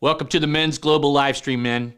[0.00, 1.92] Welcome to the Men's Global Live Stream, men.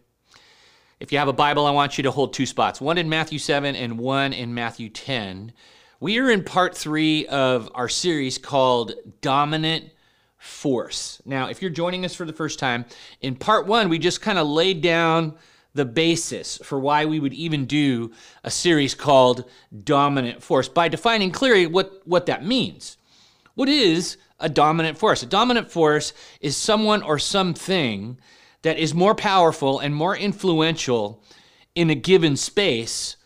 [1.01, 3.39] If you have a Bible, I want you to hold two spots one in Matthew
[3.39, 5.53] 7 and one in Matthew 10.
[6.01, 9.91] We are in part three of our series called Dominant
[10.39, 11.21] Force.
[11.27, 12.87] Now, if you're joining us for the first time,
[13.21, 15.37] in part one, we just kind of laid down
[15.75, 18.13] the basis for why we would even do
[18.43, 19.45] a series called
[19.85, 22.97] Dominant Force by defining clearly what, what that means.
[23.57, 25.23] What is a dominant force?
[25.23, 28.19] A dominant force is someone or something
[28.63, 31.23] that is more powerful and more influential
[31.75, 33.17] in a given space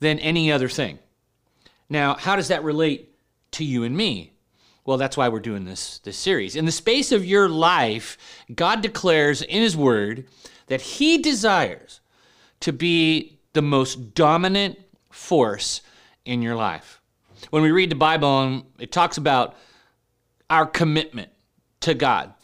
[0.00, 0.98] than any other thing.
[1.88, 3.14] Now, how does that relate
[3.52, 4.32] to you and me?
[4.84, 6.56] Well, that's why we're doing this, this series.
[6.56, 8.16] In the space of your life,
[8.54, 10.26] God declares in His Word
[10.66, 12.00] that He desires
[12.60, 14.78] to be the most dominant
[15.10, 15.82] force
[16.24, 17.00] in your life.
[17.50, 19.56] When we read the Bible, it talks about
[20.50, 21.30] our commitment
[21.80, 22.34] to God.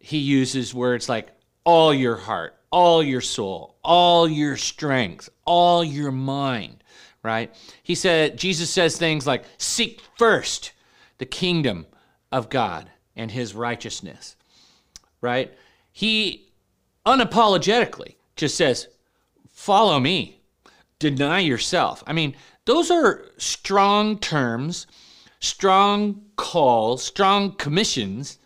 [0.00, 1.28] He uses words like
[1.64, 6.82] all your heart, all your soul, all your strength, all your mind,
[7.22, 7.54] right?
[7.82, 10.72] He said, Jesus says things like, seek first
[11.18, 11.86] the kingdom
[12.32, 14.34] of God and his righteousness,
[15.20, 15.52] right?
[15.92, 16.48] He
[17.06, 18.88] unapologetically just says,
[19.50, 20.40] follow me,
[20.98, 22.02] deny yourself.
[22.06, 24.86] I mean, those are strong terms,
[25.42, 28.38] strong calls, strong commissions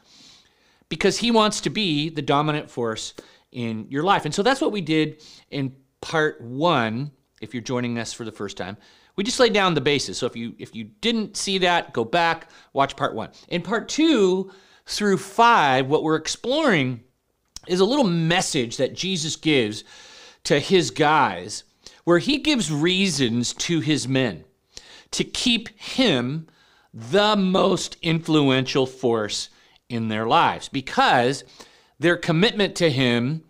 [0.88, 3.14] because he wants to be the dominant force
[3.52, 4.24] in your life.
[4.24, 7.10] And so that's what we did in part 1
[7.42, 8.78] if you're joining us for the first time.
[9.14, 10.18] We just laid down the basis.
[10.18, 13.30] So if you if you didn't see that, go back, watch part 1.
[13.48, 14.50] In part 2
[14.86, 17.02] through 5 what we're exploring
[17.66, 19.84] is a little message that Jesus gives
[20.44, 21.64] to his guys
[22.04, 24.44] where he gives reasons to his men
[25.10, 26.46] to keep him
[26.96, 29.50] the most influential force
[29.86, 31.44] in their lives because
[31.98, 33.44] their commitment to Him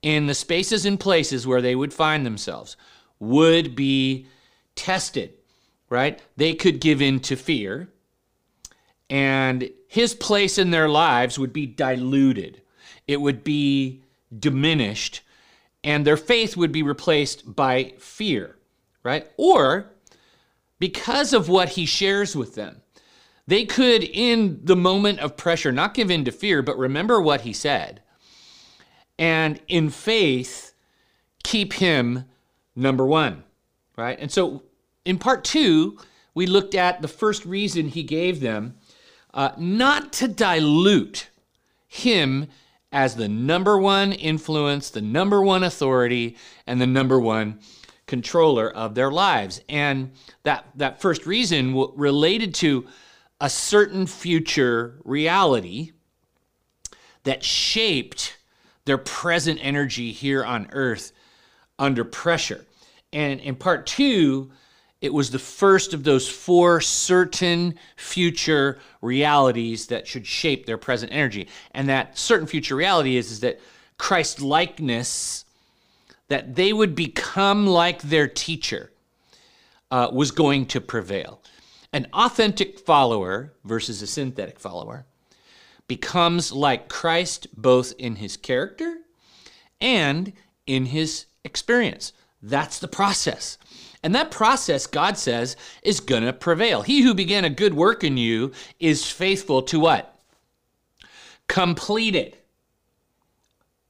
[0.00, 2.76] in the spaces and places where they would find themselves
[3.18, 4.26] would be
[4.76, 5.32] tested,
[5.90, 6.22] right?
[6.36, 7.88] They could give in to fear,
[9.10, 12.62] and His place in their lives would be diluted,
[13.08, 14.02] it would be
[14.38, 15.22] diminished,
[15.82, 18.56] and their faith would be replaced by fear,
[19.02, 19.26] right?
[19.36, 19.90] Or
[20.78, 22.82] because of what He shares with them
[23.48, 27.40] they could, in the moment of pressure, not give in to fear, but remember what
[27.40, 28.02] he said.
[29.18, 30.74] And in faith,
[31.44, 32.26] keep him
[32.76, 33.44] number one,
[33.96, 34.18] right?
[34.20, 34.64] And so
[35.06, 35.98] in part two,
[36.34, 38.76] we looked at the first reason he gave them
[39.32, 41.30] uh, not to dilute
[41.86, 42.48] him
[42.92, 46.36] as the number one influence, the number one authority,
[46.66, 47.60] and the number one
[48.08, 49.60] controller of their lives.
[49.68, 50.10] And
[50.42, 52.88] that, that first reason related to
[53.40, 55.92] a certain future reality
[57.22, 58.36] that shaped
[58.84, 61.12] their present energy here on earth
[61.78, 62.64] under pressure.
[63.12, 64.50] And in part two,
[65.00, 71.12] it was the first of those four certain future realities that should shape their present
[71.12, 71.48] energy.
[71.72, 73.60] And that certain future reality is, is that
[73.96, 75.44] Christ likeness,
[76.28, 78.92] that they would become like their teacher,
[79.90, 81.42] uh, was going to prevail.
[81.92, 85.06] An authentic follower versus a synthetic follower
[85.86, 88.98] becomes like Christ both in his character
[89.80, 90.32] and
[90.66, 92.12] in his experience.
[92.42, 93.56] That's the process.
[94.02, 96.82] And that process, God says, is going to prevail.
[96.82, 100.14] He who began a good work in you is faithful to what?
[101.48, 102.44] Complete it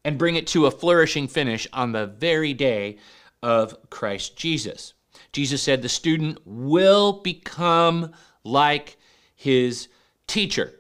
[0.09, 2.97] and bring it to a flourishing finish on the very day
[3.43, 4.95] of Christ Jesus.
[5.35, 8.97] Jesus said the student will become like
[9.37, 9.89] his
[10.27, 10.73] teacher.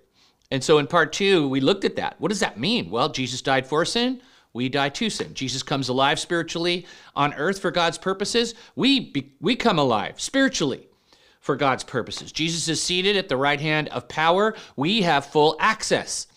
[0.50, 2.18] And so in part two, we looked at that.
[2.18, 2.88] What does that mean?
[2.88, 4.22] Well, Jesus died for sin.
[4.54, 5.34] We die to sin.
[5.34, 8.54] Jesus comes alive spiritually on earth for God's purposes.
[8.76, 10.88] We, be, we come alive spiritually
[11.40, 12.32] for God's purposes.
[12.32, 14.56] Jesus is seated at the right hand of power.
[14.74, 16.28] We have full access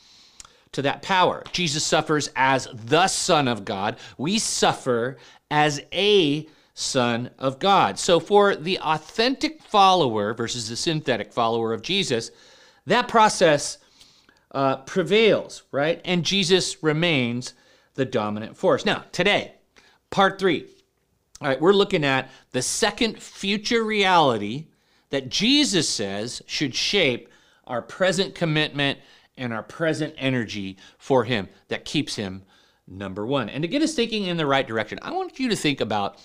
[0.74, 1.44] to that power.
[1.52, 3.98] Jesus suffers as the Son of God.
[4.18, 5.18] We suffer
[5.50, 8.00] as a Son of God.
[8.00, 12.32] So, for the authentic follower versus the synthetic follower of Jesus,
[12.86, 13.78] that process
[14.52, 16.02] uh, prevails, right?
[16.06, 17.54] And Jesus remains
[17.96, 18.86] the dominant force.
[18.86, 19.54] Now, today,
[20.10, 20.68] part three.
[21.42, 24.68] All right, we're looking at the second future reality
[25.10, 27.30] that Jesus says should shape
[27.66, 29.00] our present commitment
[29.38, 32.44] and our present energy for Him that keeps Him
[32.88, 33.50] number one.
[33.50, 36.18] And to get us thinking in the right direction, I want you to think about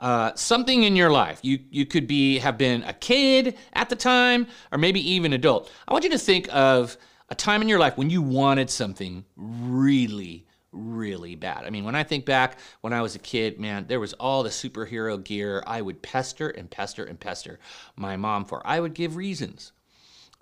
[0.00, 1.40] uh, something in your life.
[1.42, 5.70] You you could be have been a kid at the time, or maybe even adult.
[5.86, 6.96] I want you to think of
[7.28, 11.64] a time in your life when you wanted something really, really bad.
[11.64, 14.42] I mean, when I think back when I was a kid, man, there was all
[14.42, 17.60] the superhero gear I would pester and pester and pester
[17.94, 18.66] my mom for.
[18.66, 19.72] I would give reasons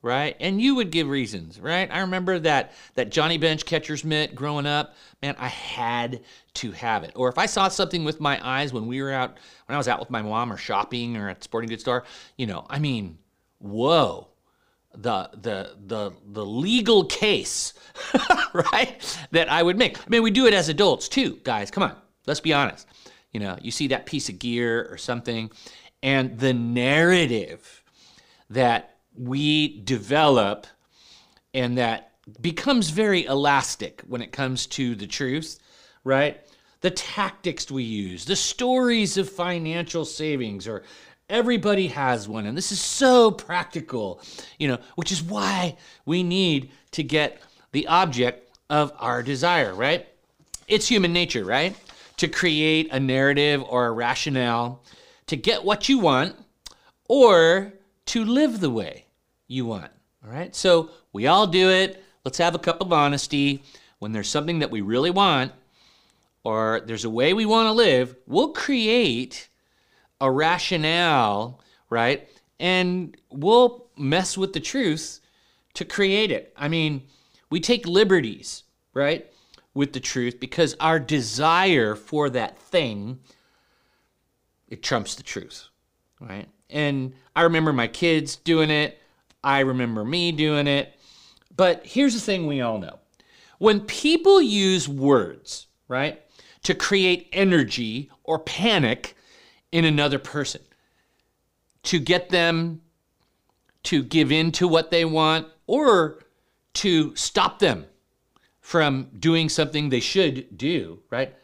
[0.02, 0.36] right?
[0.40, 1.90] And you would give reasons, right?
[1.90, 4.94] I remember that that Johnny Bench catcher's mitt growing up.
[5.22, 6.20] Man, I had
[6.54, 7.12] to have it.
[7.14, 9.36] Or if I saw something with my eyes when we were out,
[9.66, 12.04] when I was out with my mom or shopping or at sporting goods store,
[12.36, 13.18] you know, I mean,
[13.58, 14.28] whoa,
[14.94, 17.74] the the the the legal case,
[18.52, 19.18] right?
[19.32, 19.98] That I would make.
[19.98, 21.70] I mean, we do it as adults too, guys.
[21.70, 21.96] Come on,
[22.26, 22.86] let's be honest.
[23.32, 25.50] You know, you see that piece of gear or something,
[26.02, 27.82] and the narrative
[28.50, 30.66] that we develop
[31.54, 35.58] and that becomes very elastic when it comes to the truth,
[36.04, 36.40] right?
[36.80, 40.84] The tactics we use, the stories of financial savings, or
[41.28, 42.46] everybody has one.
[42.46, 44.20] And this is so practical,
[44.58, 47.42] you know, which is why we need to get
[47.72, 50.06] the object of our desire, right?
[50.68, 51.76] It's human nature, right?
[52.18, 54.82] To create a narrative or a rationale
[55.26, 56.36] to get what you want
[57.08, 57.72] or
[58.06, 59.04] to live the way
[59.48, 59.90] you want.
[60.24, 60.54] All right.
[60.54, 62.02] So we all do it.
[62.24, 63.62] Let's have a cup of honesty.
[63.98, 65.52] When there's something that we really want,
[66.44, 69.48] or there's a way we want to live, we'll create
[70.20, 71.60] a rationale,
[71.90, 72.28] right?
[72.60, 75.20] And we'll mess with the truth
[75.74, 76.52] to create it.
[76.56, 77.02] I mean,
[77.50, 78.64] we take liberties,
[78.94, 79.26] right,
[79.74, 83.18] with the truth because our desire for that thing
[84.68, 85.68] it trumps the truth,
[86.20, 86.48] right?
[86.68, 88.98] And I remember my kids doing it.
[89.42, 90.94] I remember me doing it.
[91.56, 92.98] But here's the thing we all know
[93.58, 96.22] when people use words, right,
[96.62, 99.16] to create energy or panic
[99.72, 100.60] in another person,
[101.84, 102.80] to get them
[103.84, 106.20] to give in to what they want or
[106.74, 107.86] to stop them
[108.60, 111.34] from doing something they should do, right?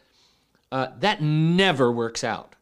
[0.70, 2.55] Uh, that never works out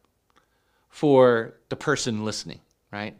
[0.89, 3.17] for the person listening, right?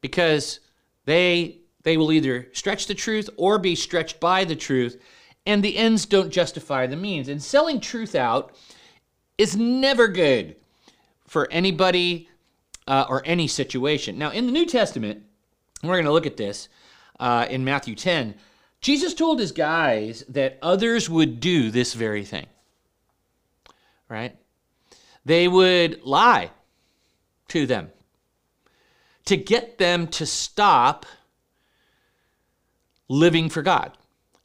[0.00, 0.60] Because
[1.08, 5.00] they they will either stretch the truth or be stretched by the truth,
[5.46, 7.28] and the ends don't justify the means.
[7.28, 8.54] And selling truth out
[9.38, 10.56] is never good
[11.26, 12.28] for anybody
[12.86, 14.18] uh, or any situation.
[14.18, 15.22] Now, in the New Testament,
[15.82, 16.68] we're going to look at this
[17.18, 18.34] uh, in Matthew 10.
[18.82, 22.46] Jesus told his guys that others would do this very thing,
[24.10, 24.36] right?
[25.24, 26.50] They would lie
[27.48, 27.92] to them
[29.28, 31.04] to get them to stop
[33.10, 33.92] living for God,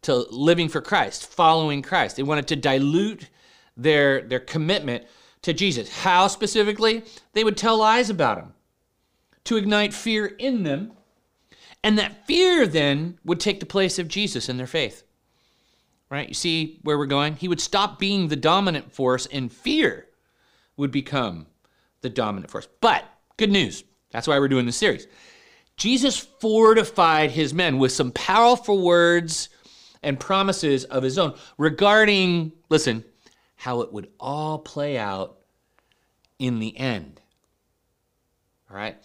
[0.01, 2.17] to living for Christ, following Christ.
[2.17, 3.29] They wanted to dilute
[3.77, 5.05] their, their commitment
[5.43, 6.01] to Jesus.
[6.01, 7.03] How specifically?
[7.31, 8.53] They would tell lies about him
[9.45, 10.91] to ignite fear in them.
[11.81, 15.03] And that fear then would take the place of Jesus in their faith.
[16.09, 16.27] Right?
[16.27, 17.37] You see where we're going?
[17.37, 20.07] He would stop being the dominant force, and fear
[20.75, 21.47] would become
[22.01, 22.67] the dominant force.
[22.81, 23.05] But
[23.37, 25.07] good news that's why we're doing this series.
[25.75, 29.49] Jesus fortified his men with some powerful words
[30.03, 33.03] and promises of his own regarding, listen,
[33.55, 35.39] how it would all play out
[36.37, 37.19] in the end.
[38.69, 38.97] All right?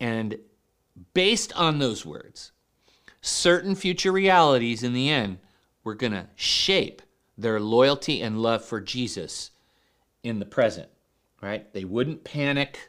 [0.00, 0.38] And
[1.14, 2.52] based on those words,
[3.20, 5.38] certain future realities in the end
[5.84, 7.02] were going to shape
[7.38, 9.50] their loyalty and love for Jesus
[10.22, 10.88] in the present,
[11.40, 11.72] right?
[11.72, 12.88] They wouldn't panic.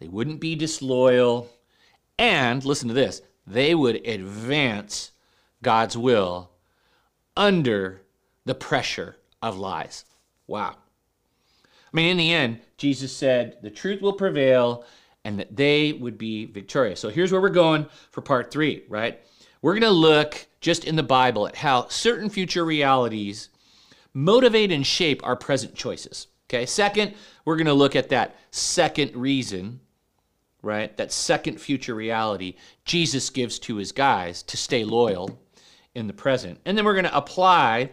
[0.00, 1.48] They wouldn't be disloyal.
[2.18, 5.12] And listen to this they would advance
[5.62, 6.50] God's will
[7.36, 8.02] under
[8.44, 10.04] the pressure of lies.
[10.46, 10.76] Wow.
[11.92, 14.84] I mean, in the end, Jesus said the truth will prevail
[15.24, 17.00] and that they would be victorious.
[17.00, 19.20] So here's where we're going for part three, right?
[19.60, 23.48] We're going to look just in the Bible at how certain future realities
[24.14, 26.28] motivate and shape our present choices.
[26.48, 27.14] Okay, second,
[27.44, 29.80] we're going to look at that second reason
[30.62, 30.96] right?
[30.96, 35.40] That second future reality Jesus gives to his guys to stay loyal
[35.94, 36.60] in the present.
[36.64, 37.90] And then we're going to apply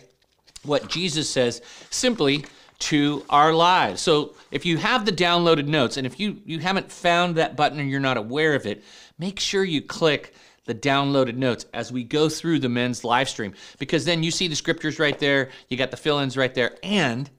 [0.63, 2.45] what Jesus says simply
[2.79, 4.01] to our lives.
[4.01, 7.79] So if you have the downloaded notes and if you, you haven't found that button
[7.79, 8.83] or you're not aware of it,
[9.17, 10.33] make sure you click
[10.65, 14.47] the downloaded notes as we go through the men's live stream because then you see
[14.47, 17.29] the scriptures right there, you got the fill ins right there, and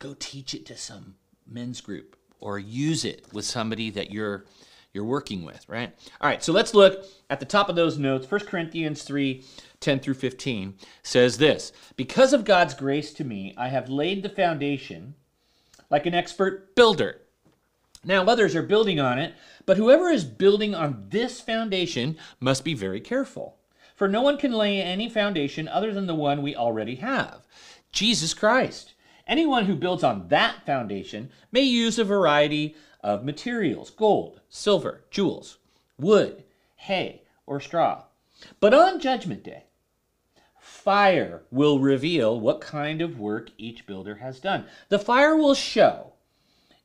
[0.00, 1.14] go teach it to some
[1.46, 4.44] men's group or use it with somebody that you're
[4.92, 5.90] you're working with, right?
[6.20, 8.30] All right, so let's look at the top of those notes.
[8.30, 9.42] 1 Corinthians 3
[9.80, 14.28] 10 through 15 says this Because of God's grace to me, I have laid the
[14.28, 15.14] foundation
[15.90, 17.22] like an expert builder.
[18.04, 19.34] Now, others are building on it,
[19.64, 23.58] but whoever is building on this foundation must be very careful.
[23.94, 27.46] For no one can lay any foundation other than the one we already have
[27.92, 28.94] Jesus Christ.
[29.32, 35.56] Anyone who builds on that foundation may use a variety of materials gold, silver, jewels,
[35.98, 36.44] wood,
[36.76, 38.04] hay, or straw.
[38.60, 39.64] But on Judgment Day,
[40.60, 44.66] fire will reveal what kind of work each builder has done.
[44.90, 46.12] The fire will show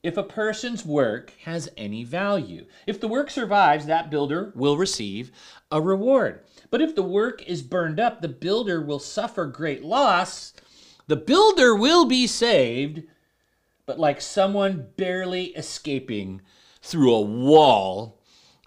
[0.01, 2.65] if a person's work has any value.
[2.85, 5.33] If the work survives, that builder will receive
[5.69, 6.45] a reward.
[6.69, 10.53] But if the work is burned up, the builder will suffer great loss.
[11.07, 13.03] The builder will be saved,
[13.85, 16.41] but like someone barely escaping
[16.81, 18.19] through a wall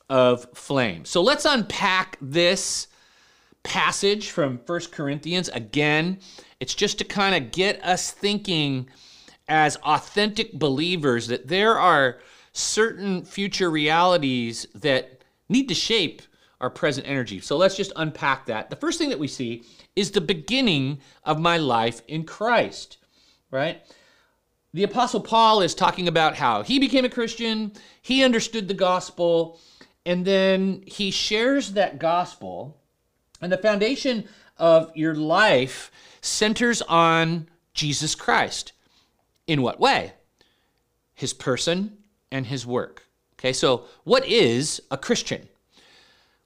[0.08, 1.04] of flame.
[1.04, 2.88] So let's unpack this
[3.62, 5.48] passage from First Corinthians.
[5.50, 6.18] Again,
[6.60, 8.88] it's just to kind of get us thinking
[9.46, 12.20] as authentic believers that there are
[12.52, 16.22] certain future realities that need to shape
[16.60, 17.40] our present energy.
[17.40, 18.70] So let's just unpack that.
[18.70, 19.64] The first thing that we see
[19.96, 22.98] is the beginning of my life in Christ,
[23.50, 23.82] right?
[24.72, 29.58] The Apostle Paul is talking about how he became a Christian, he understood the gospel,
[30.06, 32.80] and then he shares that gospel
[33.40, 35.90] and the foundation of your life
[36.20, 38.72] centers on Jesus Christ.
[39.46, 40.12] In what way?
[41.14, 41.98] His person
[42.30, 43.06] and his work.
[43.34, 45.48] Okay, so what is a Christian?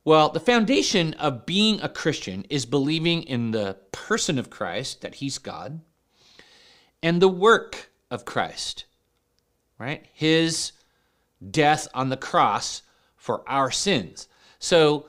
[0.04, 5.16] Well, the foundation of being a Christian is believing in the person of Christ, that
[5.16, 5.80] he's God,
[7.02, 8.84] and the work of Christ,
[9.78, 10.04] right?
[10.12, 10.73] His
[11.50, 12.82] death on the cross
[13.16, 14.28] for our sins.
[14.58, 15.06] So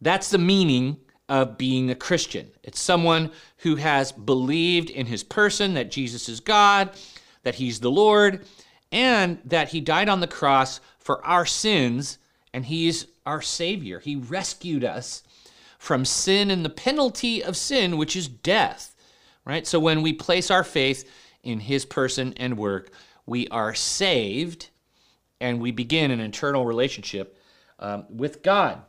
[0.00, 0.96] that's the meaning
[1.28, 2.50] of being a Christian.
[2.62, 6.90] It's someone who has believed in his person that Jesus is God,
[7.42, 8.46] that he's the Lord,
[8.90, 12.16] and that he died on the cross for our sins,
[12.54, 14.00] and he's our Savior.
[14.00, 15.22] He rescued us
[15.78, 18.96] from sin and the penalty of sin, which is death.
[19.44, 19.66] Right?
[19.66, 21.08] So when we place our faith
[21.42, 22.90] in his person and work,
[23.26, 24.70] we are saved
[25.40, 27.38] and we begin an eternal relationship
[27.78, 28.82] um, with God.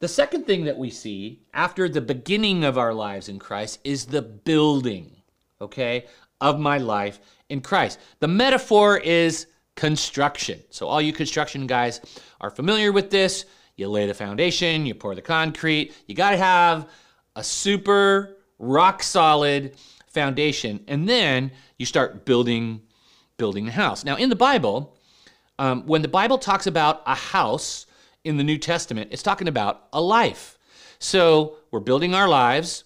[0.00, 4.06] The second thing that we see after the beginning of our lives in Christ is
[4.06, 5.16] the building,
[5.60, 6.06] okay,
[6.40, 7.98] of my life in Christ.
[8.18, 9.46] The metaphor is
[9.76, 10.60] construction.
[10.70, 12.00] So, all you construction guys
[12.40, 13.44] are familiar with this.
[13.80, 15.94] You lay the foundation, you pour the concrete.
[16.06, 16.88] You got to have
[17.34, 22.82] a super rock solid foundation, and then you start building
[23.38, 24.04] building the house.
[24.04, 24.96] Now, in the Bible,
[25.58, 27.86] um, when the Bible talks about a house,
[28.24, 30.58] in the New Testament, it's talking about a life.
[30.98, 32.84] So we're building our lives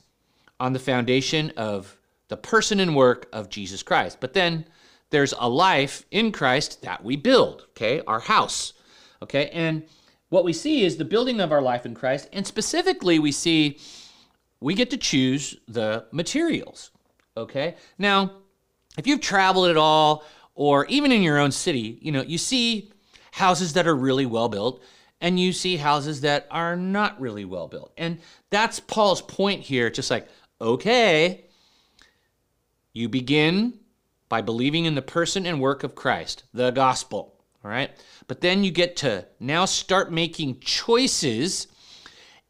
[0.60, 1.96] on the foundation of
[2.28, 4.18] the person and work of Jesus Christ.
[4.20, 4.66] But then
[5.10, 8.00] there's a life in Christ that we build, okay?
[8.06, 8.74] Our house,
[9.22, 9.48] okay?
[9.52, 9.82] And
[10.34, 13.78] what we see is the building of our life in Christ, and specifically we see
[14.60, 16.90] we get to choose the materials,
[17.36, 17.76] okay?
[17.98, 18.32] Now,
[18.98, 20.24] if you've traveled at all,
[20.56, 22.90] or even in your own city, you know, you see
[23.30, 24.82] houses that are really well built
[25.20, 27.92] and you see houses that are not really well built.
[27.96, 28.18] And
[28.50, 29.88] that's Paul's point here.
[29.88, 30.28] Just like,
[30.60, 31.44] okay,
[32.92, 33.78] you begin
[34.28, 37.33] by believing in the person and work of Christ, the gospel,
[37.64, 37.90] all right?
[38.26, 41.66] But then you get to now start making choices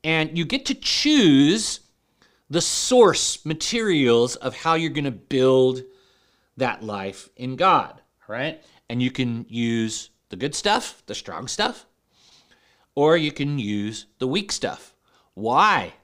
[0.03, 1.81] and you get to choose
[2.51, 5.83] the source materials of how you're going to build
[6.57, 8.63] that life in God, right?
[8.91, 11.87] And you can use the good stuff, the strong stuff,
[12.95, 14.95] or you can use the weak stuff.
[15.35, 15.95] Why?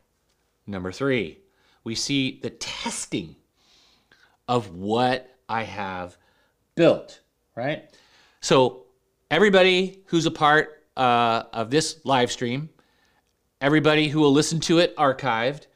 [0.66, 1.40] Number three,
[1.84, 3.36] we see the testing
[4.48, 6.16] of what I have
[6.74, 7.20] built,
[7.54, 7.94] right?
[8.40, 8.86] So,
[9.30, 12.68] everybody who's a part uh, of this live stream,
[13.60, 15.66] everybody who will listen to it archived,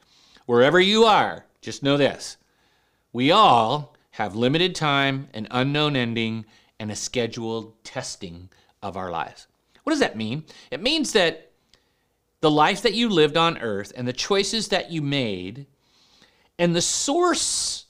[0.45, 2.37] wherever you are, just know this
[3.13, 6.45] we all have limited time, an unknown ending,
[6.79, 8.49] and a scheduled testing
[8.83, 9.47] of our lives.
[9.83, 10.43] What does that mean?
[10.69, 11.51] It means that
[12.41, 15.65] the life that you lived on earth and the choices that you made
[16.59, 17.84] and the source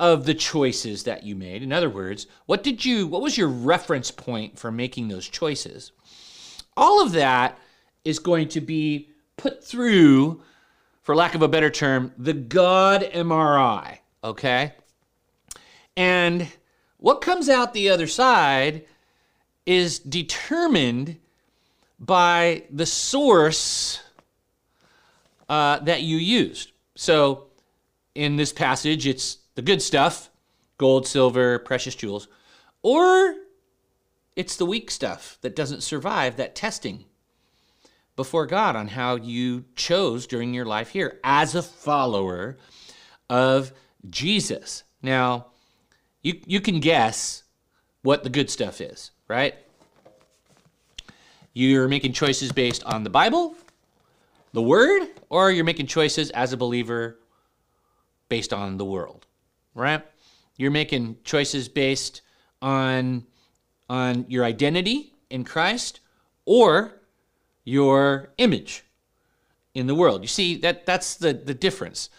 [0.00, 3.48] of the choices that you made, in other words, what did you what was your
[3.48, 5.92] reference point for making those choices?
[6.74, 7.58] All of that
[8.02, 10.42] is going to be put through
[11.02, 14.72] for lack of a better term, the God MRI, okay?
[15.98, 16.48] And
[16.96, 18.86] what comes out the other side
[19.66, 21.18] is determined
[21.98, 24.00] by the source
[25.50, 26.72] uh, that you used.
[26.94, 27.48] So
[28.14, 30.30] in this passage, it's the good stuff
[30.78, 32.26] gold, silver, precious jewels,
[32.82, 33.34] or
[34.34, 37.04] it's the weak stuff that doesn't survive that testing.
[38.20, 42.58] before God on how you chose during your life here as a follower
[43.30, 43.72] of
[44.10, 44.84] Jesus.
[45.00, 45.46] Now,
[46.22, 47.44] you, you can guess
[48.02, 49.54] what the good stuff is, right?
[51.54, 53.56] You're making choices based on the Bible,
[54.52, 57.18] the Word, or you're making choices as a believer
[58.28, 59.26] based on the world,
[59.74, 60.02] right?
[60.56, 62.22] You're making choices based
[62.60, 63.24] on,
[63.88, 66.00] on your identity in Christ
[66.44, 67.00] or
[67.64, 68.84] your image
[69.74, 70.22] in the world.
[70.22, 72.10] You see, that, that's the, the difference.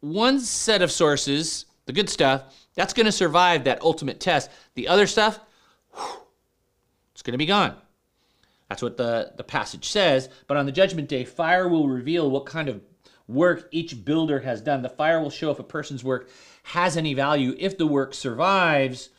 [0.00, 4.50] One set of sources, the good stuff, that's going to survive that ultimate test.
[4.74, 5.40] The other stuff,
[7.12, 7.74] it's going to be gone.
[8.68, 10.28] That's what the, the passage says.
[10.46, 12.80] But on the judgment day, fire will reveal what kind of
[13.28, 14.82] work each builder has done.
[14.82, 16.30] The fire will show if a person's work
[16.64, 19.10] has any value, if the work survives.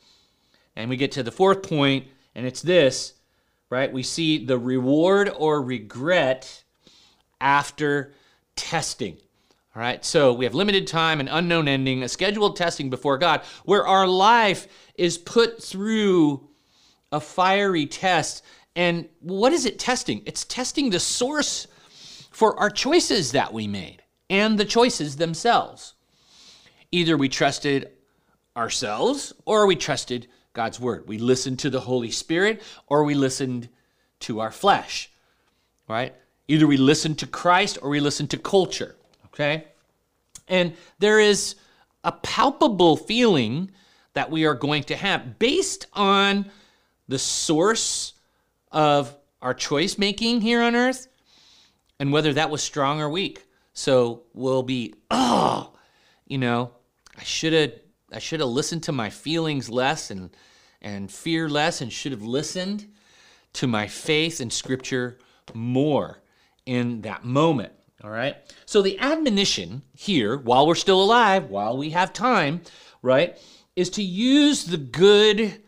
[0.76, 3.14] And we get to the fourth point, and it's this,
[3.70, 3.92] right?
[3.92, 6.64] We see the reward or regret
[7.40, 8.14] after
[8.56, 9.18] testing.
[9.76, 13.42] All right, so we have limited time, an unknown ending, a scheduled testing before God,
[13.66, 16.50] where our life is put through
[17.12, 18.44] a fiery test.
[18.76, 20.24] And what is it testing?
[20.26, 21.68] It's testing the source
[22.40, 25.96] for our choices that we made and the choices themselves.
[26.90, 27.90] Either we trusted
[28.56, 31.06] ourselves or we trusted God's word.
[31.06, 33.68] We listened to the Holy Spirit or we listened
[34.22, 35.12] to our flesh,
[35.90, 36.16] right?
[36.48, 39.66] Either we listened to Christ or we listened to culture, okay?
[40.48, 41.56] And there is
[42.06, 43.70] a palpable feeling
[44.14, 46.50] that we are going to have based on
[47.10, 48.14] the source
[48.72, 51.10] of our choice making here on earth
[52.00, 53.46] and whether that was strong or weak.
[53.74, 55.74] So we'll be, oh,
[56.26, 56.72] you know,
[57.18, 57.74] I should have
[58.12, 60.32] I should have listened to my feelings less and
[60.82, 62.88] and fear less and should have listened
[63.54, 65.20] to my faith and scripture
[65.54, 66.22] more
[66.66, 67.74] in that moment.
[68.04, 68.38] All right.
[68.66, 72.62] So the admonition here, while we're still alive, while we have time,
[73.02, 73.38] right,
[73.76, 75.62] is to use the good,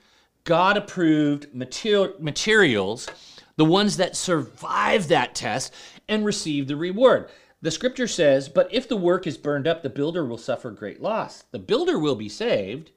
[0.46, 3.10] God approved material, materials,
[3.58, 5.74] the ones that survive that test
[6.12, 7.30] and receive the reward.
[7.62, 11.02] The scripture says, But if the work is burned up, the builder will suffer great
[11.02, 11.46] loss.
[11.52, 12.92] The builder will be saved,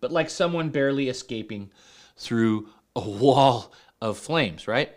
[0.00, 1.70] but like someone barely escaping
[2.16, 4.92] through a wall of flames, right?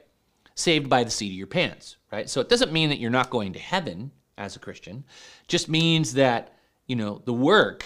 [0.55, 2.27] Saved by the seat of your pants, right?
[2.27, 5.03] So it doesn't mean that you're not going to heaven as a Christian,
[5.41, 6.55] it just means that,
[6.87, 7.83] you know, the work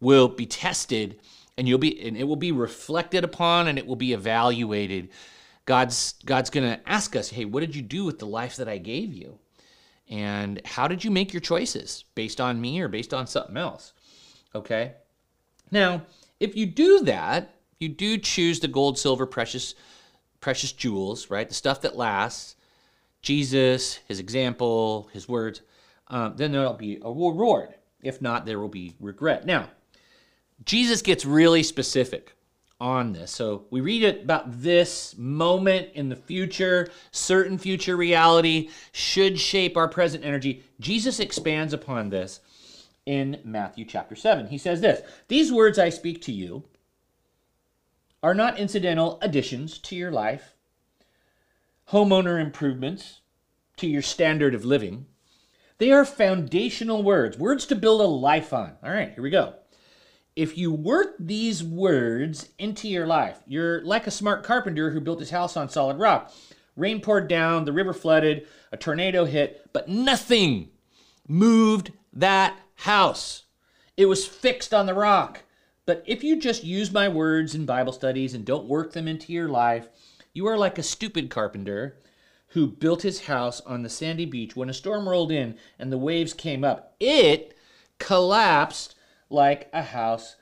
[0.00, 1.18] will be tested
[1.56, 5.08] and you'll be and it will be reflected upon and it will be evaluated.
[5.68, 8.70] God's God's going to ask us, "Hey, what did you do with the life that
[8.70, 9.38] I gave you?"
[10.08, 13.92] And how did you make your choices based on me or based on something else?
[14.54, 14.94] Okay?
[15.70, 16.06] Now,
[16.40, 19.74] if you do that, you do choose the gold, silver, precious
[20.40, 21.46] precious jewels, right?
[21.46, 22.56] The stuff that lasts,
[23.20, 25.60] Jesus, his example, his words,
[26.06, 27.74] um, then there'll be a reward.
[28.00, 29.44] If not, there will be regret.
[29.44, 29.68] Now,
[30.64, 32.32] Jesus gets really specific
[32.80, 33.30] on this.
[33.30, 39.76] So we read it about this moment in the future, certain future reality should shape
[39.76, 40.62] our present energy.
[40.78, 42.40] Jesus expands upon this
[43.06, 44.46] in Matthew chapter 7.
[44.48, 46.64] He says this These words I speak to you
[48.22, 50.54] are not incidental additions to your life,
[51.90, 53.20] homeowner improvements
[53.76, 55.06] to your standard of living.
[55.78, 58.76] They are foundational words, words to build a life on.
[58.82, 59.54] All right, here we go
[60.38, 65.18] if you work these words into your life, you're like a smart carpenter who built
[65.18, 66.32] his house on solid rock.
[66.76, 70.68] Rain poured down, the river flooded, a tornado hit, but nothing
[71.26, 73.46] moved that house.
[73.96, 75.42] It was fixed on the rock.
[75.86, 79.32] But if you just use my words in Bible studies and don't work them into
[79.32, 79.88] your life,
[80.34, 81.98] you are like a stupid carpenter
[82.50, 85.98] who built his house on the sandy beach when a storm rolled in and the
[85.98, 86.94] waves came up.
[87.00, 87.58] It
[87.98, 88.94] collapsed
[89.30, 90.36] like a house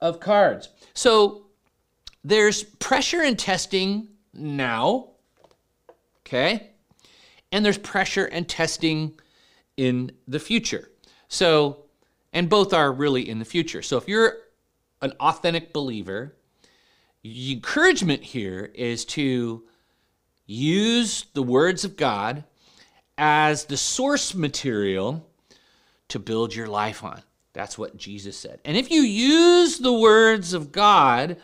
[0.00, 0.68] of cards.
[0.94, 1.46] So
[2.24, 5.10] there's pressure and testing now,
[6.26, 6.70] okay?
[7.50, 9.18] And there's pressure and testing
[9.76, 10.90] in the future.
[11.28, 11.84] So,
[12.32, 13.82] and both are really in the future.
[13.82, 14.34] So if you're
[15.00, 16.36] an authentic believer,
[17.22, 19.64] the encouragement here is to
[20.46, 22.44] use the words of God
[23.16, 25.28] as the source material
[26.08, 27.22] to build your life on.
[27.52, 28.60] That's what Jesus said.
[28.64, 31.38] And if you use the words of God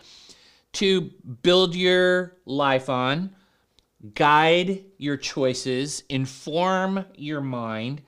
[0.75, 1.11] to
[1.43, 3.35] build your life on,
[4.15, 8.03] guide your choices, inform your mind,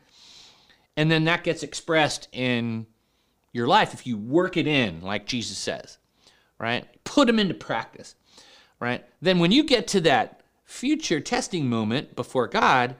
[0.96, 2.86] and then that gets expressed in
[3.52, 5.98] your life if you work it in, like Jesus says,
[6.58, 6.86] right?
[7.04, 8.14] Put them into practice,
[8.80, 9.04] right?
[9.22, 12.96] Then when you get to that future testing moment before God,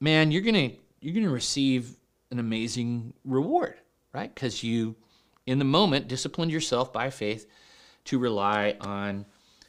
[0.00, 1.96] man, you're going to you're going to receive
[2.30, 3.76] an amazing reward,
[4.12, 4.34] right?
[4.34, 4.96] Cuz you
[5.46, 7.46] in the moment disciplined yourself by faith
[8.04, 9.26] to rely on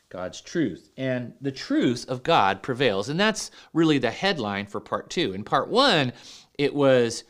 [0.10, 0.92] God's truth.
[0.98, 3.10] And the truth of God prevails.
[3.10, 5.34] And that's really the headline for part 2.
[5.34, 6.12] In part 1,
[6.58, 7.24] it was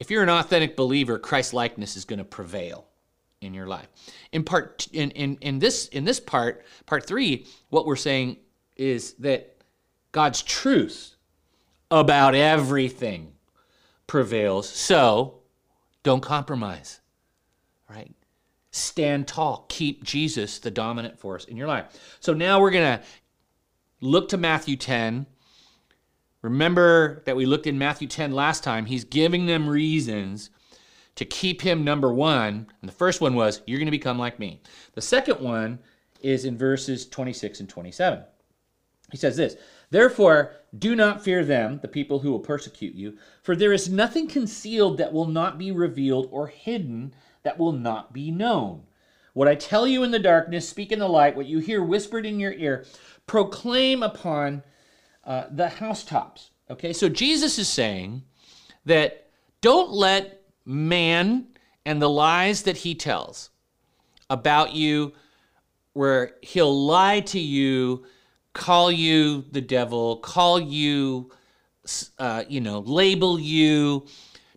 [0.00, 2.86] if you're an authentic believer, Christ likeness is going to prevail
[3.40, 3.88] in your life.
[4.32, 8.38] In part in, in in this in this part, part 3, what we're saying
[8.76, 9.56] is that
[10.12, 11.16] God's truth
[11.90, 13.32] about everything
[14.06, 14.68] prevails.
[14.68, 15.40] So,
[16.06, 17.00] don't compromise.
[17.90, 18.14] Right?
[18.70, 19.66] Stand tall.
[19.68, 21.86] Keep Jesus the dominant force in your life.
[22.20, 23.04] So now we're going to
[24.00, 25.26] look to Matthew 10
[26.46, 28.86] Remember that we looked in Matthew 10 last time.
[28.86, 30.50] He's giving them reasons
[31.16, 32.68] to keep him number one.
[32.80, 34.60] And the first one was, You're going to become like me.
[34.94, 35.80] The second one
[36.20, 38.22] is in verses 26 and 27.
[39.10, 39.56] He says this
[39.90, 44.26] Therefore, do not fear them, the people who will persecute you, for there is nothing
[44.26, 48.82] concealed that will not be revealed or hidden that will not be known.
[49.32, 51.36] What I tell you in the darkness, speak in the light.
[51.36, 52.84] What you hear whispered in your ear,
[53.26, 54.62] proclaim upon
[55.24, 56.50] uh, the housetops.
[56.70, 58.22] Okay, so Jesus is saying
[58.86, 59.28] that
[59.60, 61.46] don't let man
[61.84, 63.50] and the lies that he tells
[64.28, 65.12] about you,
[65.92, 68.04] where he'll lie to you,
[68.56, 71.30] call you the devil, call you,
[72.18, 74.06] uh, you know, label you,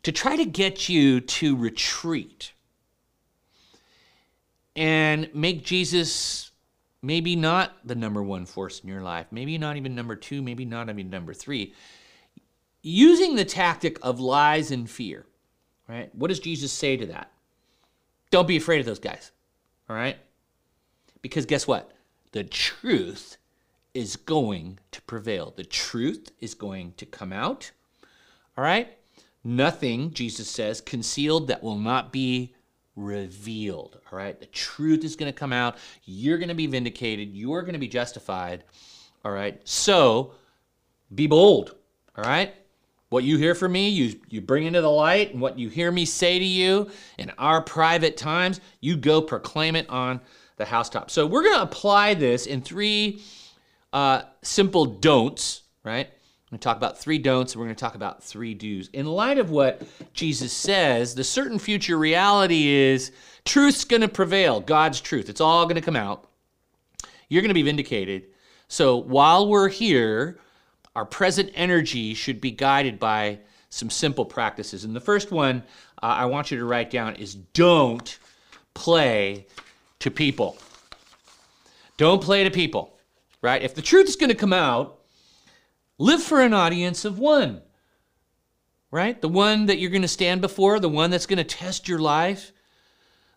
[0.03, 2.53] to try to get you to retreat
[4.73, 6.51] and make Jesus
[7.01, 10.63] maybe not the number one force in your life, maybe not even number two, maybe
[10.63, 11.73] not even number three.
[12.81, 15.25] Using the tactic of lies and fear,
[15.89, 16.09] right?
[16.15, 17.31] What does Jesus say to that?
[18.31, 19.31] Don't be afraid of those guys,
[19.89, 20.17] all right?
[21.21, 21.91] Because guess what?
[22.31, 23.38] The truth
[23.93, 25.53] is going to prevail.
[25.55, 27.71] The truth is going to come out,
[28.57, 28.89] all right?
[29.43, 32.53] Nothing, Jesus says, concealed that will not be
[32.95, 33.99] revealed.
[34.11, 34.37] All right.
[34.39, 35.77] The truth is going to come out.
[36.03, 37.33] You're going to be vindicated.
[37.33, 38.65] You're going to be justified.
[39.23, 39.59] All right.
[39.63, 40.33] So
[41.15, 41.75] be bold.
[42.17, 42.53] All right.
[43.09, 45.91] What you hear from me, you, you bring into the light, and what you hear
[45.91, 50.21] me say to you in our private times, you go proclaim it on
[50.57, 51.09] the housetop.
[51.09, 53.23] So we're going to apply this in three
[53.93, 56.07] uh, simple don'ts, right?
[56.07, 58.87] We're going to talk about three don'ts, and we're going to talk about three do's.
[58.89, 63.11] In light of what Jesus says, the certain future reality is
[63.45, 65.29] truth's going to prevail, God's truth.
[65.29, 66.27] It's all going to come out.
[67.27, 68.25] You're going to be vindicated.
[68.67, 70.39] So while we're here,
[70.95, 74.83] our present energy should be guided by some simple practices.
[74.83, 75.63] And the first one
[76.01, 78.17] uh, I want you to write down is don't
[78.73, 79.45] play
[79.99, 80.57] to people.
[81.97, 82.97] Don't play to people,
[83.41, 83.61] right?
[83.61, 84.99] If the truth is going to come out,
[86.01, 87.61] Live for an audience of one,
[88.89, 89.19] right?
[89.19, 91.99] The one that you're going to stand before, the one that's going to test your
[91.99, 92.53] life,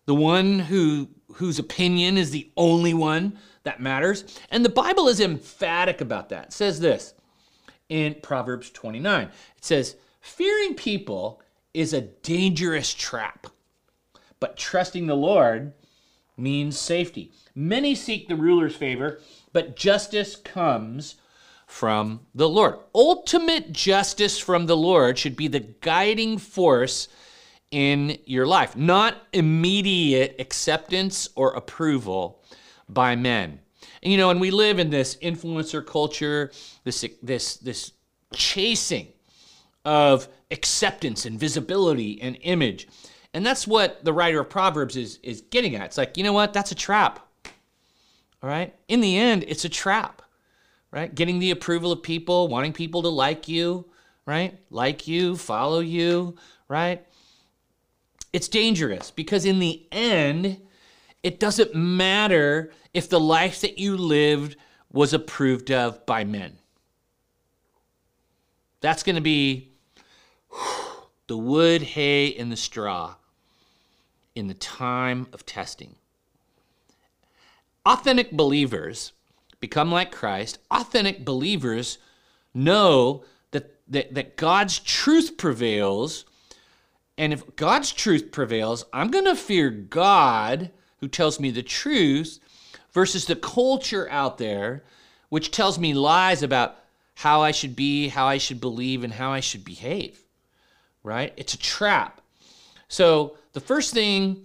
[0.07, 4.39] the one who whose opinion is the only one that matters.
[4.49, 6.47] And the Bible is emphatic about that.
[6.47, 7.15] It says this
[7.89, 9.25] in Proverbs 29.
[9.57, 11.43] It says, "Fearing people
[11.75, 13.49] is a dangerous trap,
[14.39, 15.73] but trusting the Lord
[16.43, 17.33] means safety.
[17.55, 19.21] Many seek the ruler's favor,
[19.53, 21.17] but justice comes
[21.67, 22.77] from the Lord.
[22.95, 27.09] Ultimate justice from the Lord should be the guiding force
[27.71, 32.43] in your life, not immediate acceptance or approval
[32.89, 33.61] by men.
[34.03, 36.51] And you know, and we live in this influencer culture,
[36.85, 37.93] this this this
[38.35, 39.09] chasing
[39.85, 42.89] of acceptance and visibility and image.
[43.35, 45.87] And that's what the writer of Proverbs is is getting at.
[45.87, 46.53] It's like, you know what?
[46.53, 47.21] That's a trap.
[48.43, 48.75] All right?
[48.89, 50.23] In the end, it's a trap
[50.93, 51.13] right?
[51.13, 53.87] Getting the approval of people, wanting people to like you,
[54.27, 54.57] right?
[54.71, 56.37] Like you, follow you,
[56.69, 57.05] right?
[58.33, 60.61] It's dangerous because in the end,
[61.23, 64.57] it doesn't matter if the life that you lived
[64.93, 66.59] was approved of by men.
[68.81, 69.73] That's going to be
[71.27, 73.15] the wood, hay, and the straw
[74.35, 75.97] in the time of testing.
[77.85, 79.13] Authentic believers
[79.61, 81.99] become like Christ, authentic believers
[82.55, 86.25] know that, that, that God's truth prevails.
[87.17, 92.41] And if God's truth prevails, I'm going to fear God who tells me the truth
[92.93, 94.83] versus the culture out there
[95.33, 96.77] which tells me lies about
[97.15, 100.21] how I should be, how I should believe, and how I should behave.
[101.03, 101.33] Right?
[101.39, 102.21] It's a trap.
[102.89, 104.45] So, the first thing,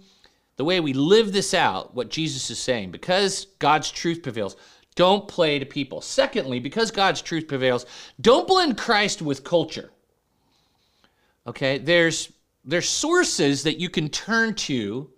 [0.56, 4.56] the way we live this out, what Jesus is saying, because God's truth prevails,
[4.94, 6.00] Don't play to people.
[6.00, 7.86] Secondly, because God's truth prevails,
[8.20, 9.90] don't blend Christ with culture.
[11.46, 11.78] Okay?
[11.78, 12.32] There's
[12.64, 15.10] there's sources that you can turn to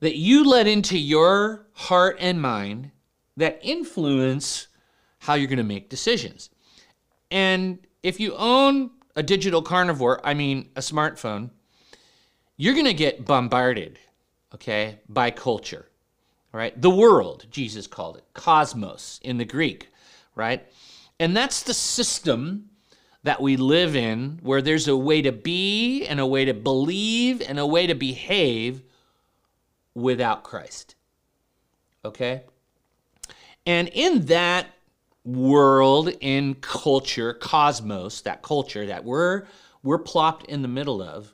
[0.00, 2.90] that you let into your heart and mind
[3.36, 4.68] that influence
[5.20, 6.50] how you're going to make decisions.
[7.30, 11.50] And if you own a digital carnivore, I mean a smartphone,
[12.58, 13.98] you're going to get bombarded,
[14.54, 15.88] okay, by culture,
[16.52, 16.78] right?
[16.80, 19.88] The world, Jesus called it, cosmos in the Greek,
[20.34, 20.66] right?
[21.18, 22.68] And that's the system
[23.22, 27.40] that we live in where there's a way to be and a way to believe
[27.40, 28.82] and a way to behave
[29.94, 30.96] without Christ.
[32.04, 32.42] Okay?
[33.66, 34.66] And in that
[35.24, 39.44] world, in culture, cosmos, that culture that we're
[39.82, 41.32] we're plopped in the middle of,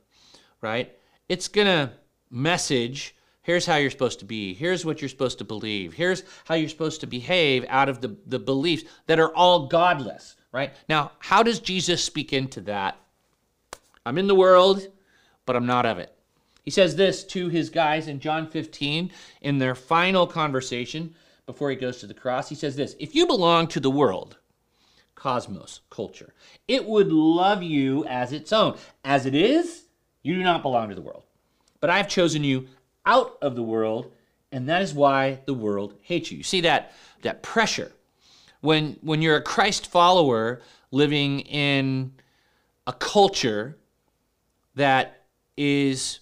[0.60, 0.92] right?
[1.28, 1.92] It's gonna
[2.30, 4.54] message here's how you're supposed to be.
[4.54, 5.92] Here's what you're supposed to believe.
[5.92, 10.36] Here's how you're supposed to behave out of the, the beliefs that are all godless
[10.54, 10.72] right?
[10.88, 12.96] Now how does jesus speak into that?
[14.06, 14.88] I'm in the world
[15.46, 16.14] but i'm not of it.
[16.62, 19.10] He says this to his guys in john 15
[19.42, 21.14] in their final conversation
[21.46, 22.48] before he goes to the cross.
[22.48, 24.38] He says this if you belong to the world
[25.14, 26.34] cosmos culture
[26.68, 28.76] it would love you as its own.
[29.04, 29.83] As it is
[30.24, 31.22] you do not belong to the world
[31.80, 32.66] but i've chosen you
[33.06, 34.12] out of the world,
[34.52, 36.38] and that is why the world hates you.
[36.38, 37.92] You see that that pressure
[38.60, 42.12] when when you're a Christ follower living in
[42.86, 43.76] a culture
[44.74, 45.24] that
[45.56, 46.20] is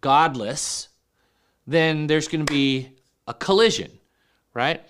[0.00, 0.88] godless,
[1.66, 2.90] then there's going to be
[3.26, 3.90] a collision,
[4.54, 4.82] right?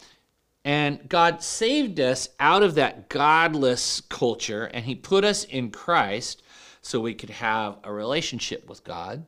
[0.64, 6.42] And God saved us out of that godless culture and He put us in Christ
[6.86, 9.26] so we could have a relationship with God.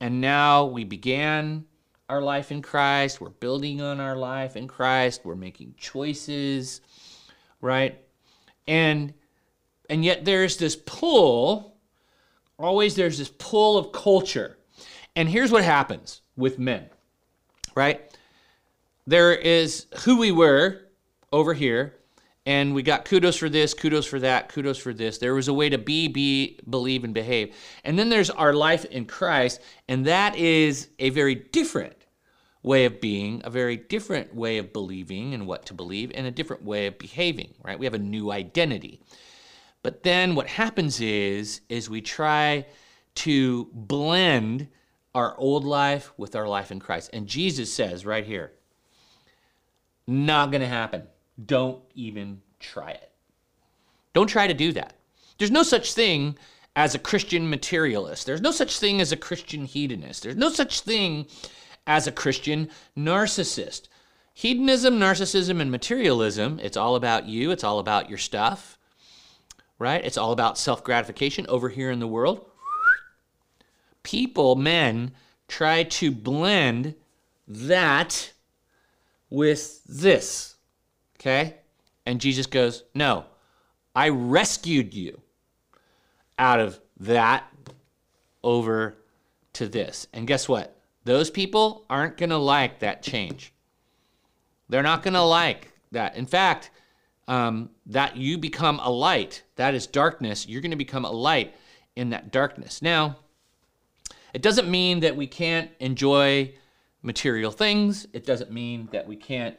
[0.00, 1.64] And now we began
[2.08, 3.20] our life in Christ.
[3.20, 5.22] We're building on our life in Christ.
[5.24, 6.80] We're making choices,
[7.60, 8.00] right?
[8.68, 9.12] And
[9.90, 11.76] and yet there's this pull,
[12.58, 14.56] always there's this pull of culture.
[15.16, 16.86] And here's what happens with men,
[17.74, 18.16] right?
[19.06, 20.82] There is who we were
[21.32, 21.94] over here,
[22.46, 25.18] and we got kudos for this, kudos for that, kudos for this.
[25.18, 27.54] There was a way to be, be, believe, and behave.
[27.84, 31.96] And then there's our life in Christ, and that is a very different
[32.62, 36.30] way of being, a very different way of believing and what to believe, and a
[36.30, 37.78] different way of behaving, right?
[37.78, 39.00] We have a new identity.
[39.82, 42.66] But then what happens is, is we try
[43.16, 44.68] to blend
[45.14, 47.10] our old life with our life in Christ.
[47.12, 48.52] And Jesus says right here,
[50.06, 51.04] not going to happen.
[51.44, 53.10] Don't even try it.
[54.14, 54.94] Don't try to do that.
[55.38, 56.38] There's no such thing
[56.74, 58.26] as a Christian materialist.
[58.26, 60.22] There's no such thing as a Christian hedonist.
[60.22, 61.26] There's no such thing
[61.86, 63.88] as a Christian narcissist.
[64.34, 68.78] Hedonism, narcissism, and materialism, it's all about you, it's all about your stuff,
[69.78, 70.04] right?
[70.04, 72.44] It's all about self gratification over here in the world.
[74.02, 75.12] People, men,
[75.48, 76.94] try to blend
[77.48, 78.32] that
[79.30, 80.55] with this
[81.16, 81.56] Okay?
[82.04, 83.24] And Jesus goes, No,
[83.94, 85.20] I rescued you
[86.38, 87.44] out of that
[88.42, 88.96] over
[89.54, 90.06] to this.
[90.12, 90.76] And guess what?
[91.04, 93.52] Those people aren't going to like that change.
[94.68, 96.16] They're not going to like that.
[96.16, 96.70] In fact,
[97.28, 101.54] um, that you become a light, that is darkness, you're going to become a light
[101.96, 102.82] in that darkness.
[102.82, 103.16] Now,
[104.34, 106.52] it doesn't mean that we can't enjoy
[107.02, 108.06] material things.
[108.12, 109.56] It doesn't mean that we can't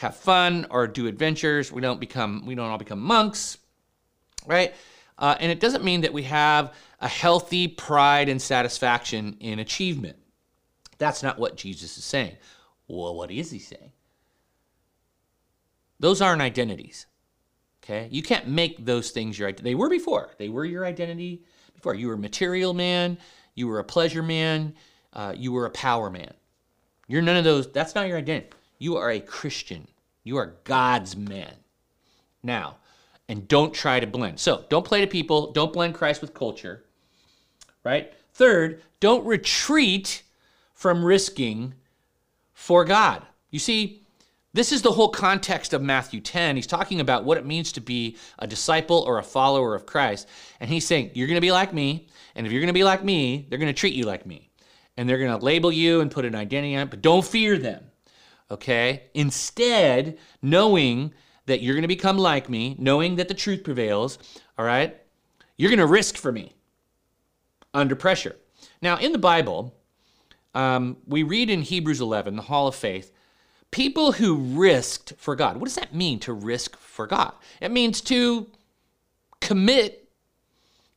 [0.00, 1.70] have fun or do adventures.
[1.70, 3.58] We don't become we don't all become monks,
[4.46, 4.74] right?
[5.18, 10.16] Uh, and it doesn't mean that we have a healthy pride and satisfaction in achievement.
[10.96, 12.36] That's not what Jesus is saying.
[12.88, 13.92] Well, what is he saying?
[15.98, 17.04] Those aren't identities.
[17.84, 18.08] Okay?
[18.10, 19.70] You can't make those things your identity.
[19.70, 20.30] They were before.
[20.38, 21.94] They were your identity before.
[21.94, 23.18] You were a material man,
[23.54, 24.74] you were a pleasure man,
[25.12, 26.32] uh, you were a power man.
[27.06, 27.70] You're none of those.
[27.70, 28.56] That's not your identity.
[28.80, 29.86] You are a Christian.
[30.24, 31.54] You are God's man.
[32.42, 32.78] Now,
[33.28, 34.40] and don't try to blend.
[34.40, 35.52] So don't play to people.
[35.52, 36.84] Don't blend Christ with culture.
[37.84, 38.12] Right?
[38.32, 40.22] Third, don't retreat
[40.74, 41.74] from risking
[42.54, 43.22] for God.
[43.50, 44.02] You see,
[44.54, 46.56] this is the whole context of Matthew 10.
[46.56, 50.26] He's talking about what it means to be a disciple or a follower of Christ.
[50.58, 52.08] And he's saying, You're going to be like me.
[52.34, 54.50] And if you're going to be like me, they're going to treat you like me.
[54.96, 57.58] And they're going to label you and put an identity on it, but don't fear
[57.58, 57.84] them
[58.50, 59.04] okay?
[59.14, 61.12] Instead, knowing
[61.46, 64.18] that you're going to become like me, knowing that the truth prevails,
[64.58, 64.96] all right?
[65.56, 66.54] You're going to risk for me
[67.74, 68.36] under pressure.
[68.82, 69.74] Now, in the Bible,
[70.54, 73.12] um, we read in Hebrews 11, the Hall of Faith,
[73.70, 75.56] people who risked for God.
[75.56, 77.32] What does that mean to risk for God?
[77.60, 78.48] It means to
[79.40, 80.08] commit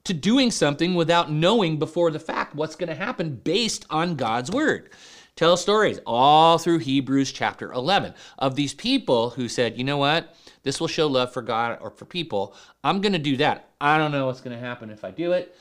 [0.03, 4.51] to doing something without knowing before the fact what's going to happen based on God's
[4.51, 4.89] word.
[5.35, 10.35] Tell stories all through Hebrews chapter 11 of these people who said, you know what?
[10.61, 12.55] This will show love for God or for people.
[12.83, 13.69] I'm going to do that.
[13.81, 15.55] I don't know what's going to happen if I do it.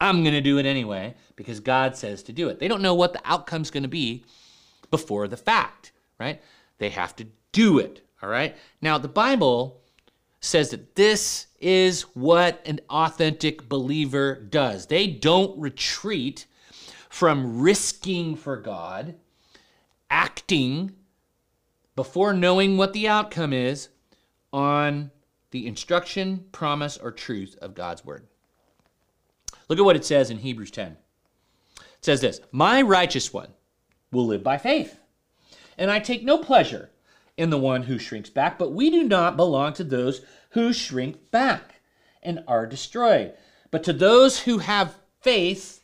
[0.00, 2.58] I'm going to do it anyway because God says to do it.
[2.58, 4.24] They don't know what the outcome's going to be
[4.90, 6.40] before the fact, right?
[6.78, 8.56] They have to do it, all right?
[8.80, 9.82] Now, the Bible
[10.40, 14.86] says that this is what an authentic believer does.
[14.86, 16.46] They don't retreat
[17.08, 19.14] from risking for God,
[20.10, 20.92] acting
[21.96, 23.88] before knowing what the outcome is
[24.52, 25.10] on
[25.50, 28.26] the instruction, promise, or truth of God's word.
[29.68, 30.92] Look at what it says in Hebrews 10.
[30.92, 33.48] It says this My righteous one
[34.12, 35.00] will live by faith,
[35.76, 36.90] and I take no pleasure
[37.36, 41.30] in the one who shrinks back, but we do not belong to those who shrink
[41.30, 41.76] back
[42.22, 43.32] and are destroyed,
[43.70, 45.77] but to those who have faith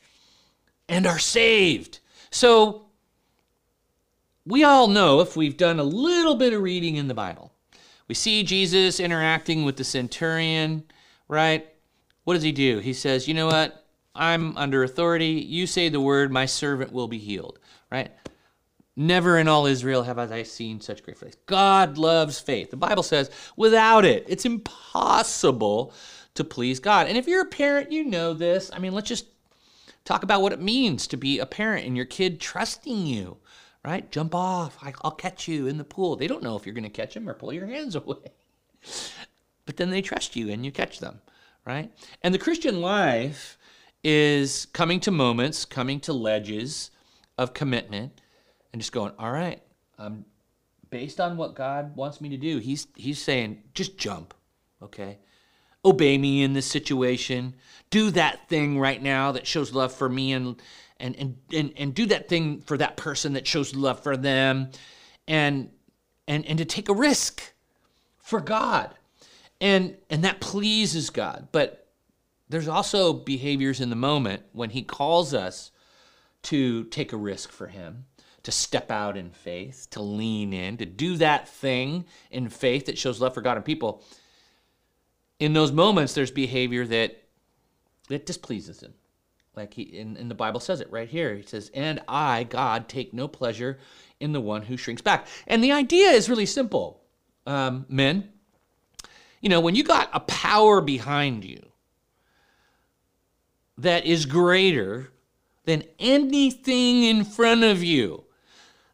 [0.88, 2.00] and are saved.
[2.30, 2.86] So,
[4.46, 7.52] we all know if we've done a little bit of reading in the Bible,
[8.08, 10.84] we see Jesus interacting with the centurion,
[11.28, 11.66] right?
[12.24, 12.78] What does he do?
[12.78, 13.86] He says, You know what?
[14.14, 15.44] I'm under authority.
[15.46, 17.58] You say the word, my servant will be healed,
[17.90, 18.12] right?
[18.96, 21.44] Never in all Israel have I seen such great faith.
[21.46, 22.70] God loves faith.
[22.70, 25.92] The Bible says, without it, it's impossible
[26.34, 27.08] to please God.
[27.08, 28.70] And if you're a parent, you know this.
[28.72, 29.26] I mean, let's just
[30.04, 33.38] talk about what it means to be a parent and your kid trusting you,
[33.84, 34.10] right?
[34.10, 34.78] Jump off.
[35.02, 36.16] I'll catch you in the pool.
[36.16, 38.32] They don't know if you're going to catch them or pull your hands away.
[39.66, 41.20] But then they trust you and you catch them,
[41.64, 41.90] right?
[42.22, 43.56] And the Christian life
[44.02, 46.90] is coming to moments, coming to ledges
[47.38, 48.20] of commitment
[48.72, 49.62] and just going, all right,
[50.90, 54.34] based on what God wants me to do, he's, he's saying, just jump,
[54.82, 55.18] okay?
[55.84, 57.54] Obey me in this situation.
[57.90, 60.60] Do that thing right now that shows love for me and,
[60.98, 64.70] and, and, and, and do that thing for that person that shows love for them
[65.28, 65.70] and,
[66.26, 67.52] and, and to take a risk
[68.18, 68.94] for God.
[69.60, 71.48] And, and that pleases God.
[71.52, 71.88] But
[72.48, 75.70] there's also behaviors in the moment when he calls us
[76.44, 78.04] to take a risk for him
[78.44, 82.98] to step out in faith, to lean in, to do that thing in faith that
[82.98, 84.04] shows love for God and people.
[85.44, 87.22] In those moments, there's behavior that
[88.08, 88.94] that displeases him.
[89.54, 91.34] Like he in, in the Bible says it right here.
[91.34, 93.78] He says, And I, God, take no pleasure
[94.20, 95.26] in the one who shrinks back.
[95.46, 97.02] And the idea is really simple,
[97.46, 98.30] um, men.
[99.42, 101.62] You know, when you got a power behind you
[103.76, 105.12] that is greater
[105.66, 108.24] than anything in front of you,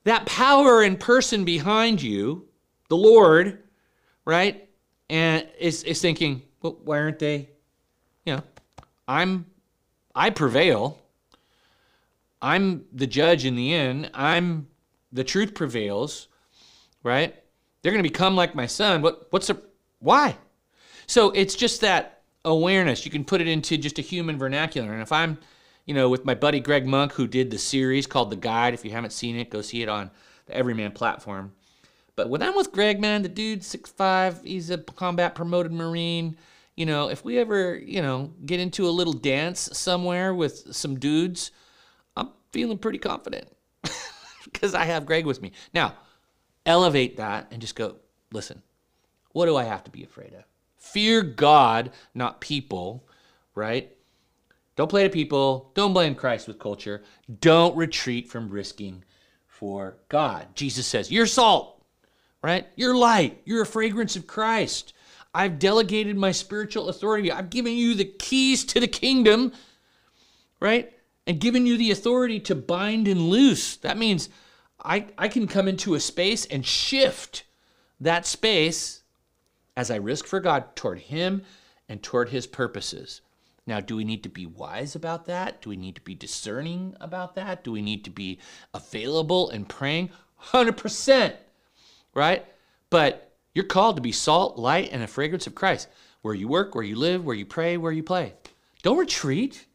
[0.02, 2.48] that power and person behind you,
[2.88, 3.62] the Lord,
[4.24, 4.68] right,
[5.10, 7.48] and is, is thinking, well, why aren't they,
[8.24, 8.42] you know,
[9.08, 9.44] I'm,
[10.14, 10.98] I prevail.
[12.40, 14.10] I'm the judge in the end.
[14.14, 14.68] I'm
[15.12, 16.28] the truth prevails,
[17.02, 17.34] right?
[17.82, 19.02] They're going to become like my son.
[19.02, 19.60] What, what's the,
[19.98, 20.36] why?
[21.08, 23.04] So it's just that awareness.
[23.04, 24.92] You can put it into just a human vernacular.
[24.92, 25.38] And if I'm,
[25.86, 28.74] you know, with my buddy Greg Monk, who did the series called The Guide.
[28.74, 30.12] If you haven't seen it, go see it on
[30.46, 31.52] the Everyman platform.
[32.20, 34.42] But when I'm with Greg, man, the dude's six five.
[34.44, 36.36] He's a combat promoted Marine.
[36.76, 40.98] You know, if we ever, you know, get into a little dance somewhere with some
[40.98, 41.50] dudes,
[42.18, 43.48] I'm feeling pretty confident
[44.44, 45.52] because I have Greg with me.
[45.72, 45.94] Now,
[46.66, 47.96] elevate that and just go,
[48.32, 48.60] listen,
[49.32, 50.44] what do I have to be afraid of?
[50.76, 53.08] Fear God, not people,
[53.54, 53.96] right?
[54.76, 55.72] Don't play to people.
[55.74, 57.02] Don't blame Christ with culture.
[57.40, 59.04] Don't retreat from risking
[59.46, 60.48] for God.
[60.54, 61.79] Jesus says, You're salt,
[62.42, 62.66] right?
[62.76, 63.42] You're light.
[63.44, 64.92] You're a fragrance of Christ.
[65.34, 67.30] I've delegated my spiritual authority.
[67.30, 69.52] I've given you the keys to the kingdom,
[70.58, 70.92] right?
[71.26, 73.76] And given you the authority to bind and loose.
[73.76, 74.28] That means
[74.82, 77.44] I, I can come into a space and shift
[78.00, 79.02] that space
[79.76, 81.42] as I risk for God toward Him
[81.88, 83.20] and toward His purposes.
[83.66, 85.62] Now, do we need to be wise about that?
[85.62, 87.62] Do we need to be discerning about that?
[87.62, 88.40] Do we need to be
[88.74, 90.10] available and praying?
[90.46, 91.34] 100%,
[92.14, 92.44] right?
[92.90, 95.88] But you're called to be salt, light, and a fragrance of Christ
[96.22, 98.34] where you work, where you live, where you pray, where you play.
[98.82, 99.66] Don't retreat,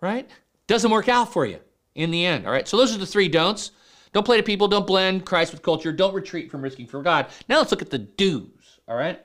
[0.00, 0.28] right?
[0.66, 1.58] Doesn't work out for you
[1.94, 2.68] in the end, all right?
[2.68, 3.72] So those are the three don'ts.
[4.12, 7.26] Don't play to people, don't blend Christ with culture, don't retreat from risking for God.
[7.48, 9.20] Now let's look at the do's, all right?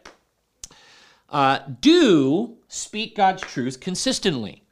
[1.29, 4.63] Uh, do speak God's truth consistently.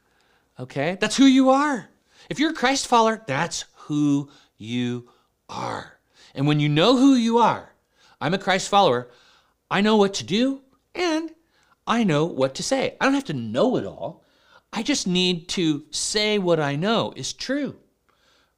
[0.58, 0.96] Okay?
[1.00, 1.88] That's who you are.
[2.30, 5.08] If you're a Christ follower, that's who you
[5.48, 5.93] are.
[6.34, 7.72] And when you know who you are,
[8.20, 9.10] I'm a Christ follower,
[9.70, 10.62] I know what to do
[10.94, 11.30] and
[11.86, 12.96] I know what to say.
[13.00, 14.24] I don't have to know it all.
[14.72, 17.76] I just need to say what I know is true,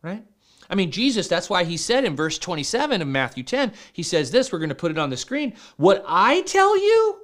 [0.02, 0.24] right?
[0.68, 4.30] I mean, Jesus, that's why he said in verse 27 of Matthew 10, he says
[4.30, 5.54] this, we're going to put it on the screen.
[5.76, 7.20] What I tell you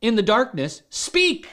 [0.00, 1.48] in the darkness, speak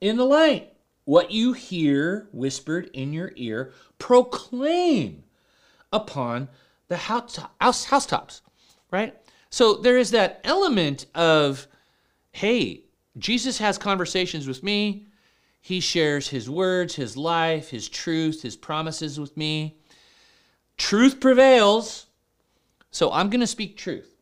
[0.00, 0.72] in the light.
[1.04, 5.24] What you hear whispered in your ear, proclaim
[5.92, 6.48] upon
[6.92, 8.42] the house, house, housetops,
[8.90, 9.14] right?
[9.48, 11.66] So there is that element of,
[12.32, 12.84] hey,
[13.16, 15.06] Jesus has conversations with me.
[15.62, 19.78] He shares his words, his life, his truth, his promises with me.
[20.76, 22.08] Truth prevails.
[22.90, 24.14] So I'm going to speak truth.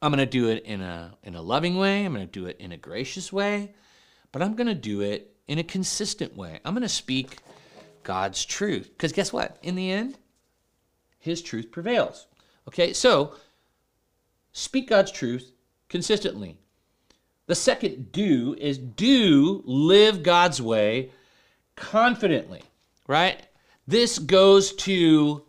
[0.00, 2.04] I'm going to do it in a, in a loving way.
[2.04, 3.74] I'm going to do it in a gracious way.
[4.30, 6.60] But I'm going to do it in a consistent way.
[6.64, 7.38] I'm going to speak
[8.04, 8.88] God's truth.
[8.92, 9.56] Because guess what?
[9.64, 10.16] In the end,
[11.22, 12.26] his truth prevails.
[12.66, 13.36] Okay, so
[14.52, 15.52] speak God's truth
[15.88, 16.58] consistently.
[17.46, 21.10] The second do is do live God's way
[21.76, 22.62] confidently,
[23.06, 23.40] right?
[23.86, 25.44] This goes to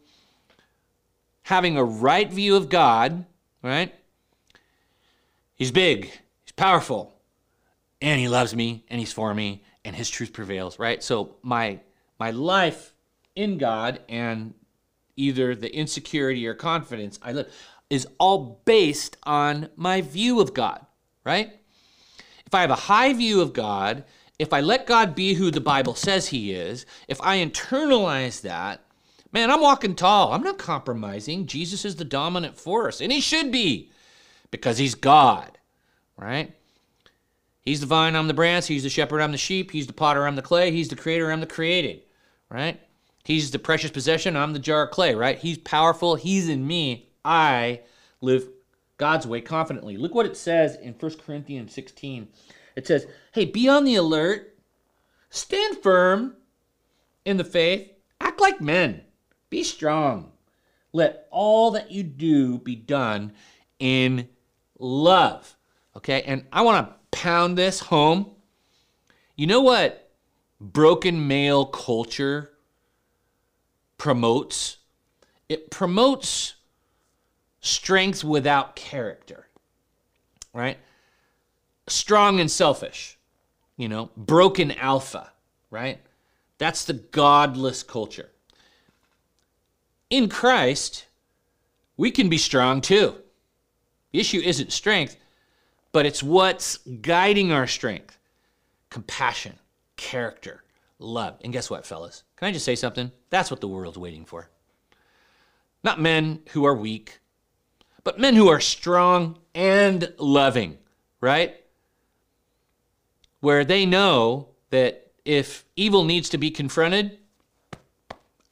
[1.44, 3.26] having a right view of God,
[3.64, 3.94] right?
[5.56, 6.06] He's big,
[6.46, 7.16] he's powerful,
[8.00, 11.02] and he loves me, and he's for me, and his truth prevails, right?
[11.02, 11.80] So my
[12.20, 12.94] my life
[13.36, 14.54] in God and
[15.16, 17.54] either the insecurity or confidence I live
[17.90, 20.86] is all based on my view of God,
[21.24, 21.52] right?
[22.46, 24.04] If I have a high view of God,
[24.40, 28.82] if I let God be who the Bible says he is, if I internalize that,
[29.32, 30.34] man, I'm walking tall.
[30.34, 31.46] I'm not compromising.
[31.46, 33.92] Jesus is the dominant force, and he should be
[34.52, 35.58] because he's God,
[36.18, 36.56] right?
[37.62, 38.68] He's the vine, I'm the branch.
[38.68, 39.72] He's the shepherd, I'm the sheep.
[39.72, 40.72] He's the potter, I'm the clay.
[40.72, 42.02] He's the creator, I'm the created,
[42.50, 42.80] right?
[43.24, 45.40] He's the precious possession, I'm the jar of clay, right?
[45.40, 47.10] He's powerful, He's in me.
[47.24, 47.82] I
[48.22, 48.50] live
[48.98, 49.98] God's way confidently.
[49.98, 52.28] Look what it says in 1 Corinthians 16.
[52.76, 54.58] It says, Hey, be on the alert,
[55.30, 56.36] stand firm
[57.26, 59.04] in the faith, act like men,
[59.50, 60.32] be strong.
[60.92, 63.34] Let all that you do be done
[63.80, 64.30] in
[64.78, 65.56] love.
[65.96, 68.32] Okay, and I want to pound this home.
[69.36, 70.12] You know what
[70.60, 72.53] broken male culture
[74.04, 74.80] promotes?
[75.48, 76.56] It promotes
[77.62, 79.48] strength without character,
[80.54, 80.78] right?
[81.88, 83.18] Strong and selfish,
[83.78, 85.32] you know, broken alpha,
[85.72, 86.02] right?
[86.58, 88.30] That's the godless culture.
[90.10, 91.06] In Christ,
[91.96, 93.16] we can be strong too.
[94.12, 95.16] The issue isn't strength,
[95.94, 98.18] but it's what's guiding our strength
[98.90, 99.58] compassion,
[99.96, 100.63] character,
[101.04, 101.38] love.
[101.44, 102.24] And guess what, fellas?
[102.38, 103.12] Can I just say something?
[103.30, 104.50] That's what the world's waiting for.
[105.84, 107.20] Not men who are weak,
[108.04, 110.78] but men who are strong and loving,
[111.22, 111.56] right?
[113.42, 117.20] Where they know that if evil needs to be confronted,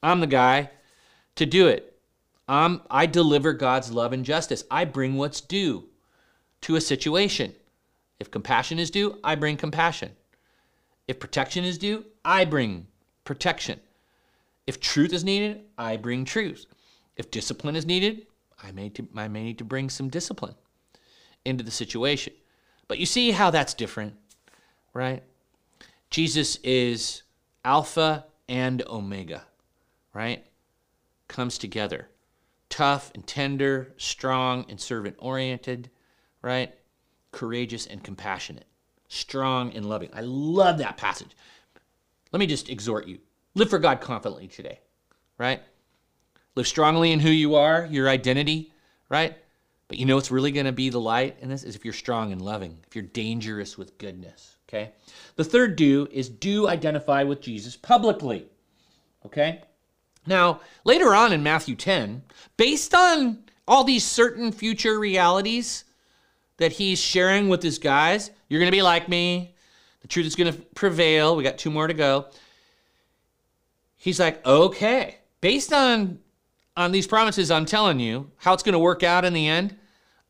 [0.04, 0.72] I'm the guy
[1.36, 1.88] to do it.
[2.48, 4.64] I'm, I deliver God's love and justice.
[4.70, 5.86] I bring what's due
[6.62, 7.54] to a situation.
[8.20, 10.12] If compassion is due, I bring compassion.
[11.08, 12.88] If protection is due, I bring
[13.24, 13.80] protection.
[14.68, 16.66] If truth is needed, I bring truth.
[17.18, 18.28] If discipline is needed,
[18.64, 20.56] I may, to, I may need to bring some discipline
[21.44, 22.34] into the situation.
[22.88, 24.16] But you see how that's different,
[24.94, 25.24] right?
[26.10, 27.24] Jesus is
[27.66, 29.44] Alpha and Omega,
[30.14, 30.46] right?
[31.28, 32.10] Comes together.
[32.70, 35.90] Tough and tender, strong and servant oriented
[36.42, 36.74] right?
[37.32, 38.66] Courageous and compassionate,
[39.12, 40.10] strong and loving.
[40.14, 41.36] I love that passage.
[42.32, 43.20] Let me just exhort you
[43.56, 44.80] live for God confidently today,
[45.38, 45.62] right?
[46.56, 48.74] Live strongly in who you are, your identity,
[49.10, 49.38] right?
[49.88, 51.94] But you know what's really going to be the light in this is if you're
[51.94, 54.94] strong and loving, if you're dangerous with goodness, okay?
[55.36, 58.46] The third do is do identify with Jesus publicly,
[59.26, 59.62] okay?
[60.26, 62.24] Now, later on in Matthew 10,
[62.56, 65.84] based on all these certain future realities,
[66.62, 68.30] that he's sharing with his guys.
[68.52, 69.56] You're going to be like me.
[70.02, 71.38] The truth is going to prevail.
[71.38, 72.26] We got two more to go.
[73.96, 76.20] He's like, okay, based on
[76.76, 79.78] on these promises, I'm telling you how it's going to work out in the end.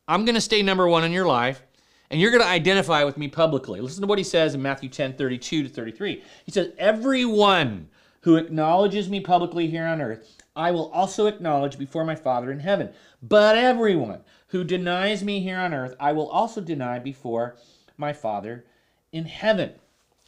[0.06, 1.64] I'm going to stay number one in your life,
[2.12, 3.80] and you're going to identify with me publicly.
[3.80, 6.22] Listen to what he says in Matthew 10, 32 to 33.
[6.44, 7.88] He says, Everyone
[8.20, 12.60] who acknowledges me publicly here on earth, I will also acknowledge before my Father in
[12.60, 12.90] heaven.
[13.20, 17.56] But everyone who denies me here on earth, I will also deny before
[17.96, 18.64] my Father
[19.12, 19.72] in heaven.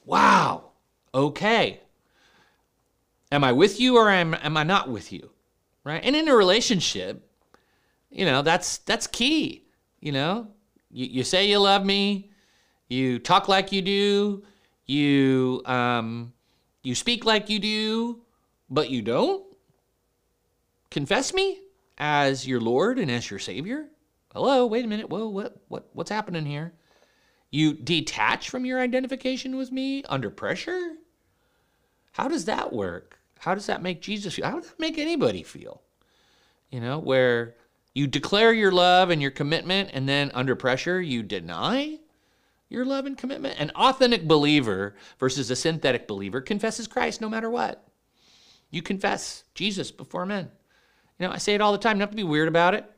[0.04, 0.70] Wow.
[1.14, 1.80] Okay.
[3.32, 5.30] Am I with you or am, am I not with you?
[5.84, 6.02] right?
[6.02, 7.30] And in a relationship,
[8.10, 9.64] you know, that's that's key.
[10.00, 10.48] You know,
[10.90, 12.30] you, you say you love me,
[12.88, 14.42] you talk like you do,
[14.86, 16.32] you um,
[16.82, 18.22] you speak like you do,
[18.68, 19.44] but you don't
[20.90, 21.60] confess me
[21.98, 23.86] as your Lord and as your Savior.
[24.32, 25.08] Hello, wait a minute.
[25.08, 26.72] Whoa, what what what's happening here?
[27.54, 30.94] You detach from your identification with me under pressure?
[32.10, 33.20] How does that work?
[33.38, 34.46] How does that make Jesus feel?
[34.46, 35.80] How does that make anybody feel?
[36.70, 37.54] You know, where
[37.94, 42.00] you declare your love and your commitment, and then under pressure, you deny
[42.70, 43.60] your love and commitment.
[43.60, 47.86] An authentic believer versus a synthetic believer confesses Christ no matter what.
[48.72, 50.50] You confess Jesus before men.
[51.20, 51.98] You know, I say it all the time.
[51.98, 52.90] Don't have to be weird about it.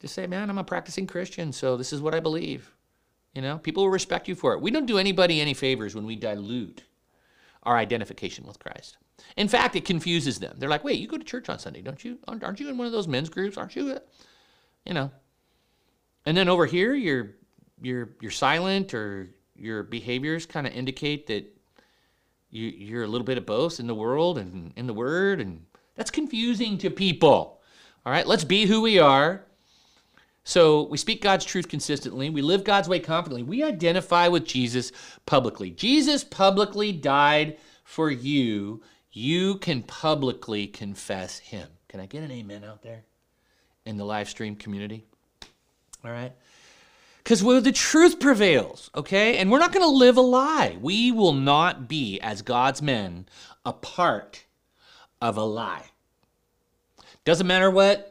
[0.00, 2.72] Just say, man, I'm a practicing Christian, so this is what I believe.
[3.34, 4.60] You know, people will respect you for it.
[4.60, 6.82] We don't do anybody any favors when we dilute
[7.62, 8.96] our identification with Christ.
[9.36, 10.56] In fact, it confuses them.
[10.58, 12.18] They're like, wait, you go to church on Sunday, don't you?
[12.26, 13.56] Aren't you in one of those men's groups?
[13.56, 13.98] Aren't you?
[14.84, 15.10] You know.
[16.26, 17.36] And then over here, you're
[17.80, 21.44] you're you're silent or your behaviors kind of indicate that
[22.50, 25.64] you, you're a little bit of both in the world and in the word, and
[25.94, 27.60] that's confusing to people.
[28.04, 29.44] All right, let's be who we are
[30.44, 32.30] so we speak God's truth consistently.
[32.30, 33.42] We live God's way confidently.
[33.42, 34.92] We identify with Jesus
[35.26, 35.70] publicly.
[35.70, 38.82] Jesus publicly died for you.
[39.12, 41.68] You can publicly confess him.
[41.88, 43.04] Can I get an amen out there
[43.84, 45.04] in the live stream community?
[46.04, 46.32] All right.
[47.18, 49.36] Because where the truth prevails, okay?
[49.36, 50.78] And we're not going to live a lie.
[50.80, 53.26] We will not be, as God's men,
[53.64, 54.46] a part
[55.20, 55.90] of a lie.
[57.24, 58.09] Doesn't matter what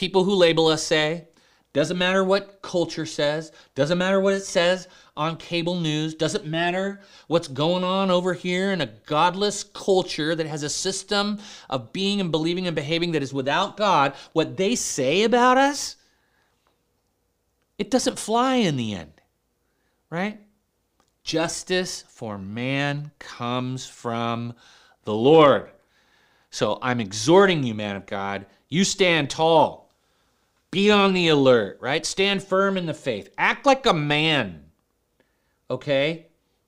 [0.00, 1.28] people who label us say.
[1.74, 3.52] Doesn't matter what culture says.
[3.74, 6.14] Doesn't matter what it says on cable news.
[6.14, 11.38] Doesn't matter what's going on over here in a godless culture that has a system
[11.68, 14.14] of being and believing and behaving that is without God.
[14.32, 15.96] What they say about us,
[17.78, 19.12] it doesn't fly in the end,
[20.08, 20.40] right?
[21.22, 24.54] Justice for man comes from
[25.04, 25.70] the Lord.
[26.50, 29.89] So I'm exhorting you, man of God, you stand tall.
[30.70, 32.06] Be on the alert, right?
[32.06, 33.30] Stand firm in the faith.
[33.36, 34.66] Act like a man.
[35.68, 36.26] Okay?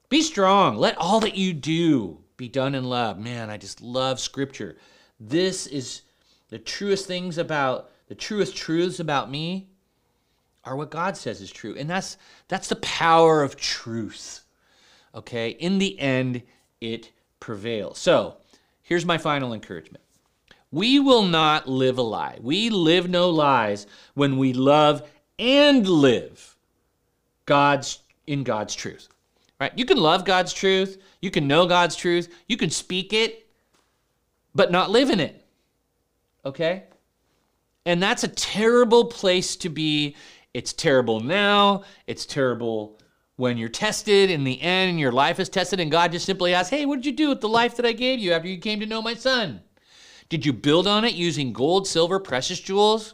[0.09, 0.77] Be strong.
[0.77, 3.19] Let all that you do be done in love.
[3.19, 4.77] Man, I just love scripture.
[5.21, 6.03] This is
[6.49, 9.69] the truest things about the truest truths about me
[10.65, 11.75] are what God says is true.
[11.79, 12.17] And that's
[12.49, 14.41] that's the power of truth.
[15.15, 15.51] Okay?
[15.51, 16.43] In the end,
[16.81, 17.99] it prevails.
[17.99, 18.37] So,
[18.83, 20.05] here's my final encouragement.
[20.73, 22.39] We will not live a lie.
[22.41, 25.09] We live no lies when we love
[25.39, 26.57] and live
[27.45, 29.09] God's in God's truth.
[29.61, 29.73] Right?
[29.77, 33.47] You can love God's truth, you can know God's truth, you can speak it,
[34.55, 35.45] but not live in it.
[36.45, 36.85] Okay?
[37.85, 40.17] And that's a terrible place to be.
[40.55, 41.85] It's terrible now.
[42.07, 42.99] It's terrible
[43.37, 46.55] when you're tested in the end and your life is tested, and God just simply
[46.55, 48.59] asks, Hey, what did you do with the life that I gave you after you
[48.59, 49.61] came to know my son?
[50.33, 53.13] Did you build on it using gold, silver, precious jewels?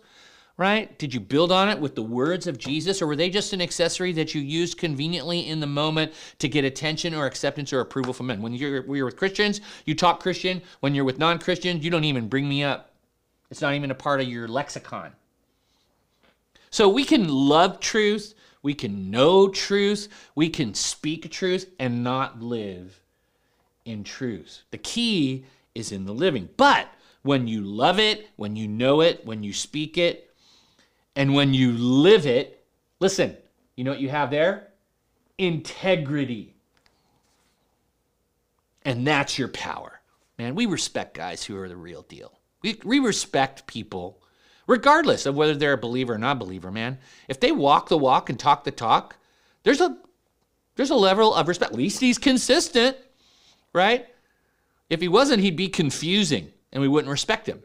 [0.56, 0.96] Right?
[1.00, 3.60] Did you build on it with the words of Jesus, or were they just an
[3.60, 8.12] accessory that you used conveniently in the moment to get attention or acceptance or approval
[8.12, 8.40] from men?
[8.40, 10.62] When you're, when you're with Christians, you talk Christian.
[10.78, 12.92] When you're with non Christians, you don't even bring me up.
[13.50, 15.10] It's not even a part of your lexicon.
[16.70, 20.06] So we can love truth, we can know truth,
[20.36, 23.00] we can speak truth, and not live
[23.84, 24.62] in truth.
[24.70, 26.48] The key is in the living.
[26.56, 26.88] But
[27.28, 30.34] when you love it, when you know it, when you speak it,
[31.14, 32.64] and when you live it,
[33.00, 33.36] listen,
[33.76, 34.68] you know what you have there?
[35.36, 36.56] Integrity.
[38.82, 40.00] And that's your power.
[40.38, 42.32] Man, we respect guys who are the real deal.
[42.62, 44.22] We, we respect people,
[44.66, 46.96] regardless of whether they're a believer or not believer, man.
[47.28, 49.16] If they walk the walk and talk the talk,
[49.64, 49.98] there's a
[50.76, 51.72] there's a level of respect.
[51.72, 52.96] At least he's consistent,
[53.74, 54.06] right?
[54.88, 57.62] If he wasn't, he'd be confusing and we wouldn't respect him.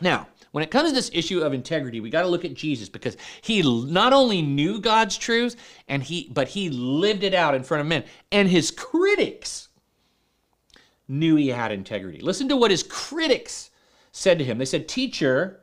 [0.00, 2.88] Now, when it comes to this issue of integrity, we got to look at Jesus
[2.88, 5.56] because he not only knew God's truth
[5.88, 8.04] and he but he lived it out in front of men.
[8.32, 9.68] And his critics
[11.06, 12.20] knew he had integrity.
[12.20, 13.70] Listen to what his critics
[14.10, 14.58] said to him.
[14.58, 15.60] They said, "Teacher,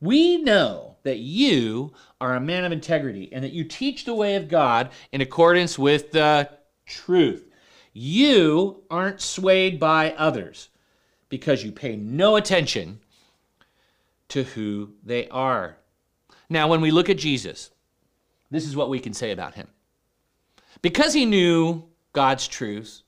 [0.00, 4.36] we know that you are a man of integrity and that you teach the way
[4.36, 6.48] of God in accordance with the
[6.84, 7.48] truth.
[7.92, 10.68] You aren't swayed by others."
[11.28, 13.00] Because you pay no attention
[14.28, 15.76] to who they are.
[16.48, 17.70] Now, when we look at Jesus,
[18.50, 19.68] this is what we can say about him.
[20.82, 23.02] Because he knew God's truth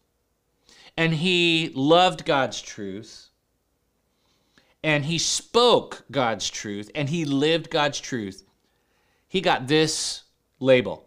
[0.97, 3.29] and he loved God's truth
[4.83, 8.45] and he spoke God's truth and he lived God's truth,
[9.29, 10.25] he got this
[10.61, 11.07] label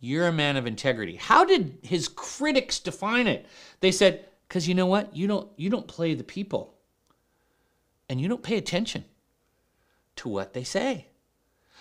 [0.00, 1.16] You're a man of integrity.
[1.16, 3.46] How did his critics define it?
[3.80, 5.14] They said, Because you know what?
[5.16, 6.74] You don't, you don't play the people
[8.08, 9.04] and you don't pay attention
[10.16, 11.08] to what they say.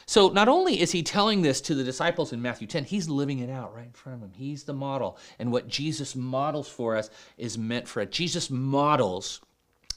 [0.06, 3.40] So not only is he telling this to the disciples in Matthew 10, he's living
[3.40, 4.34] it out right in front of him.
[4.36, 5.18] He's the model.
[5.40, 8.10] And what Jesus models for us is meant for us.
[8.10, 9.40] Jesus models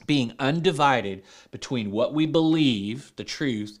[0.05, 3.79] being undivided between what we believe, the truth,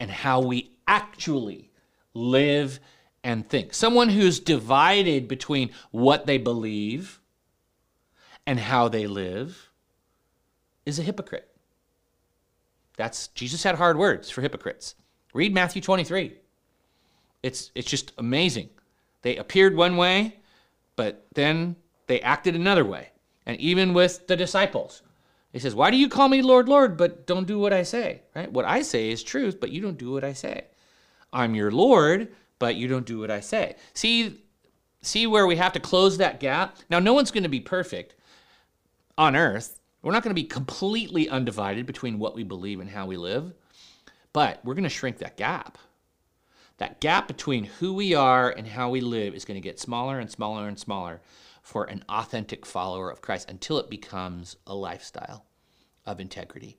[0.00, 1.70] and how we actually
[2.14, 2.80] live
[3.22, 3.74] and think.
[3.74, 7.20] Someone who's divided between what they believe
[8.48, 9.68] and how they live
[10.86, 11.50] is a hypocrite.
[12.96, 14.94] That's Jesus had hard words for hypocrites.
[15.34, 16.32] Read Matthew 23.
[17.42, 18.70] It's it's just amazing.
[19.20, 20.38] They appeared one way,
[20.96, 21.76] but then
[22.06, 23.10] they acted another way.
[23.44, 25.02] And even with the disciples,
[25.52, 28.22] he says, Why do you call me Lord, Lord, but don't do what I say?
[28.34, 28.50] Right?
[28.50, 30.64] What I say is truth, but you don't do what I say.
[31.34, 32.28] I'm your Lord,
[32.58, 33.76] but you don't do what I say.
[33.92, 34.40] See,
[35.02, 36.78] see where we have to close that gap?
[36.88, 38.14] Now, no one's going to be perfect
[39.18, 39.80] on earth.
[40.00, 43.52] We're not going to be completely undivided between what we believe and how we live,
[44.32, 45.76] but we're going to shrink that gap.
[46.78, 50.20] That gap between who we are and how we live is going to get smaller
[50.20, 51.20] and smaller and smaller
[51.60, 55.44] for an authentic follower of Christ until it becomes a lifestyle
[56.06, 56.78] of integrity.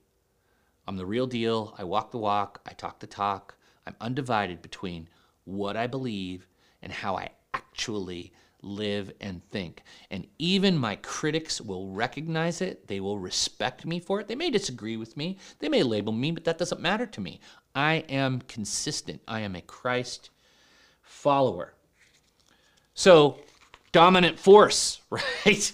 [0.88, 1.74] I'm the real deal.
[1.76, 2.62] I walk the walk.
[2.64, 3.56] I talk the talk.
[3.86, 5.08] I'm undivided between
[5.44, 6.48] what I believe
[6.80, 8.32] and how I actually
[8.62, 9.82] live and think.
[10.10, 12.86] And even my critics will recognize it.
[12.86, 14.28] They will respect me for it.
[14.28, 15.38] They may disagree with me.
[15.58, 17.40] They may label me, but that doesn't matter to me.
[17.74, 19.22] I am consistent.
[19.28, 20.30] I am a Christ
[21.02, 21.74] follower.
[22.94, 23.38] So
[23.92, 25.72] dominant force, right?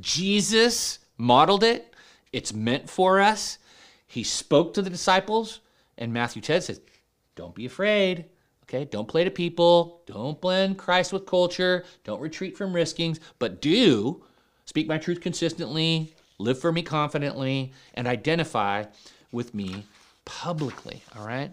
[0.00, 1.94] Jesus modeled it.
[2.32, 3.58] It's meant for us.
[4.06, 5.60] He spoke to the disciples,
[5.96, 6.80] and Matthew 10 says,
[7.36, 8.26] Don't be afraid.
[8.70, 10.00] Okay, don't play to people.
[10.06, 11.84] Don't blend Christ with culture.
[12.04, 14.22] Don't retreat from riskings, but do
[14.64, 18.84] speak my truth consistently, live for me confidently, and identify
[19.32, 19.84] with me
[20.24, 21.02] publicly.
[21.18, 21.50] All right?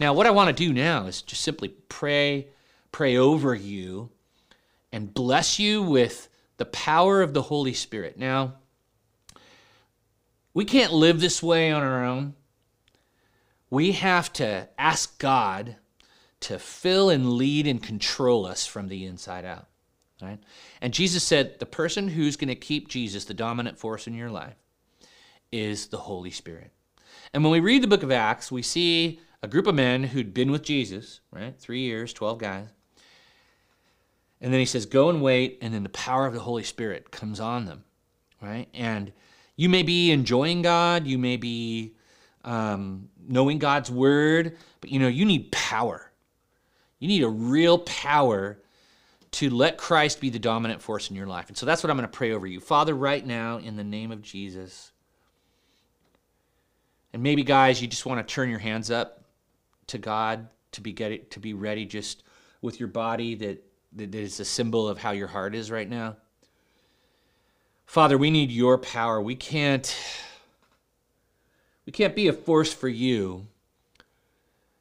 [0.00, 2.48] Now, what I want to do now is just simply pray,
[2.90, 4.10] pray over you
[4.90, 8.18] and bless you with the power of the Holy Spirit.
[8.18, 8.54] Now,
[10.52, 12.34] we can't live this way on our own.
[13.70, 15.76] We have to ask God
[16.40, 19.66] to fill and lead and control us from the inside out.
[20.22, 20.38] Right?
[20.80, 24.30] And Jesus said the person who's going to keep Jesus the dominant force in your
[24.30, 24.56] life
[25.52, 26.72] is the Holy Spirit.
[27.34, 30.32] And when we read the book of Acts, we see a group of men who'd
[30.32, 31.54] been with Jesus, right?
[31.58, 32.68] Three years, 12 guys.
[34.40, 37.10] And then he says, Go and wait, and then the power of the Holy Spirit
[37.10, 37.84] comes on them,
[38.40, 38.68] right?
[38.74, 39.12] And
[39.56, 41.94] you may be enjoying God, you may be
[42.44, 46.05] um, knowing God's word, but you know, you need power.
[46.98, 48.58] You need a real power
[49.32, 51.48] to let Christ be the dominant force in your life.
[51.48, 52.60] And so that's what I'm going to pray over you.
[52.60, 54.92] Father, right now, in the name of Jesus,
[57.12, 59.24] and maybe, guys, you just want to turn your hands up
[59.88, 62.22] to God to be get it, to be ready just
[62.62, 63.62] with your body that
[63.94, 66.16] that is a symbol of how your heart is right now.
[67.86, 69.20] Father, we need your power.
[69.20, 69.96] We can't
[71.86, 73.46] we can't be a force for you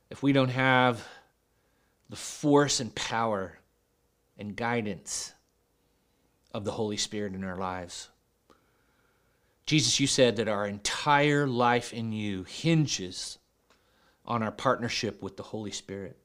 [0.10, 1.08] if we don't have
[2.10, 3.60] the force and power
[4.38, 5.34] and guidance
[6.54, 8.10] of the Holy Spirit in our lives.
[9.66, 13.40] Jesus, you said that our entire life in you hinges
[14.26, 16.18] on our partnership with the Holy Spirit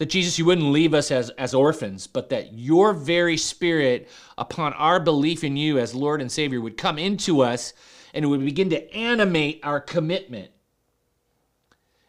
[0.00, 4.08] that Jesus, you wouldn't leave us as, as orphans, but that your very spirit,
[4.38, 7.74] upon our belief in you as Lord and Savior, would come into us
[8.14, 10.52] and it would begin to animate our commitment.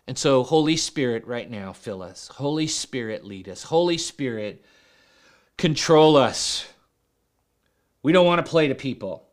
[0.07, 2.27] And so, Holy Spirit, right now, fill us.
[2.27, 3.63] Holy Spirit, lead us.
[3.63, 4.65] Holy Spirit,
[5.57, 6.67] control us.
[8.03, 9.27] We don't want to play to people.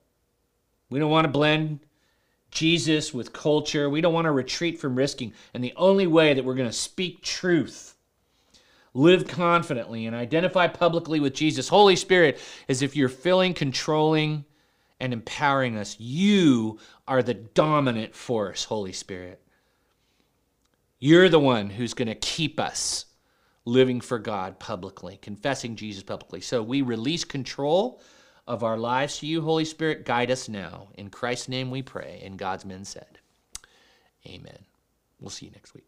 [0.90, 1.80] We don't want to blend
[2.50, 3.90] Jesus with culture.
[3.90, 5.32] We don't want to retreat from risking.
[5.54, 7.94] And the only way that we're going to speak truth
[8.94, 11.68] live confidently, and identify publicly with Jesus.
[11.68, 14.44] Holy Spirit, is if you're filling, controlling,
[15.00, 15.98] and empowering us.
[16.00, 19.40] You are the dominant force, Holy Spirit.
[20.98, 23.06] You're the one who's going to keep us
[23.64, 26.40] living for God publicly, confessing Jesus publicly.
[26.40, 28.00] So we release control
[28.46, 30.06] of our lives to you, Holy Spirit.
[30.06, 30.88] Guide us now.
[30.94, 32.22] In Christ's name we pray.
[32.24, 33.18] And God's men said,
[34.26, 34.64] Amen.
[35.20, 35.87] We'll see you next week.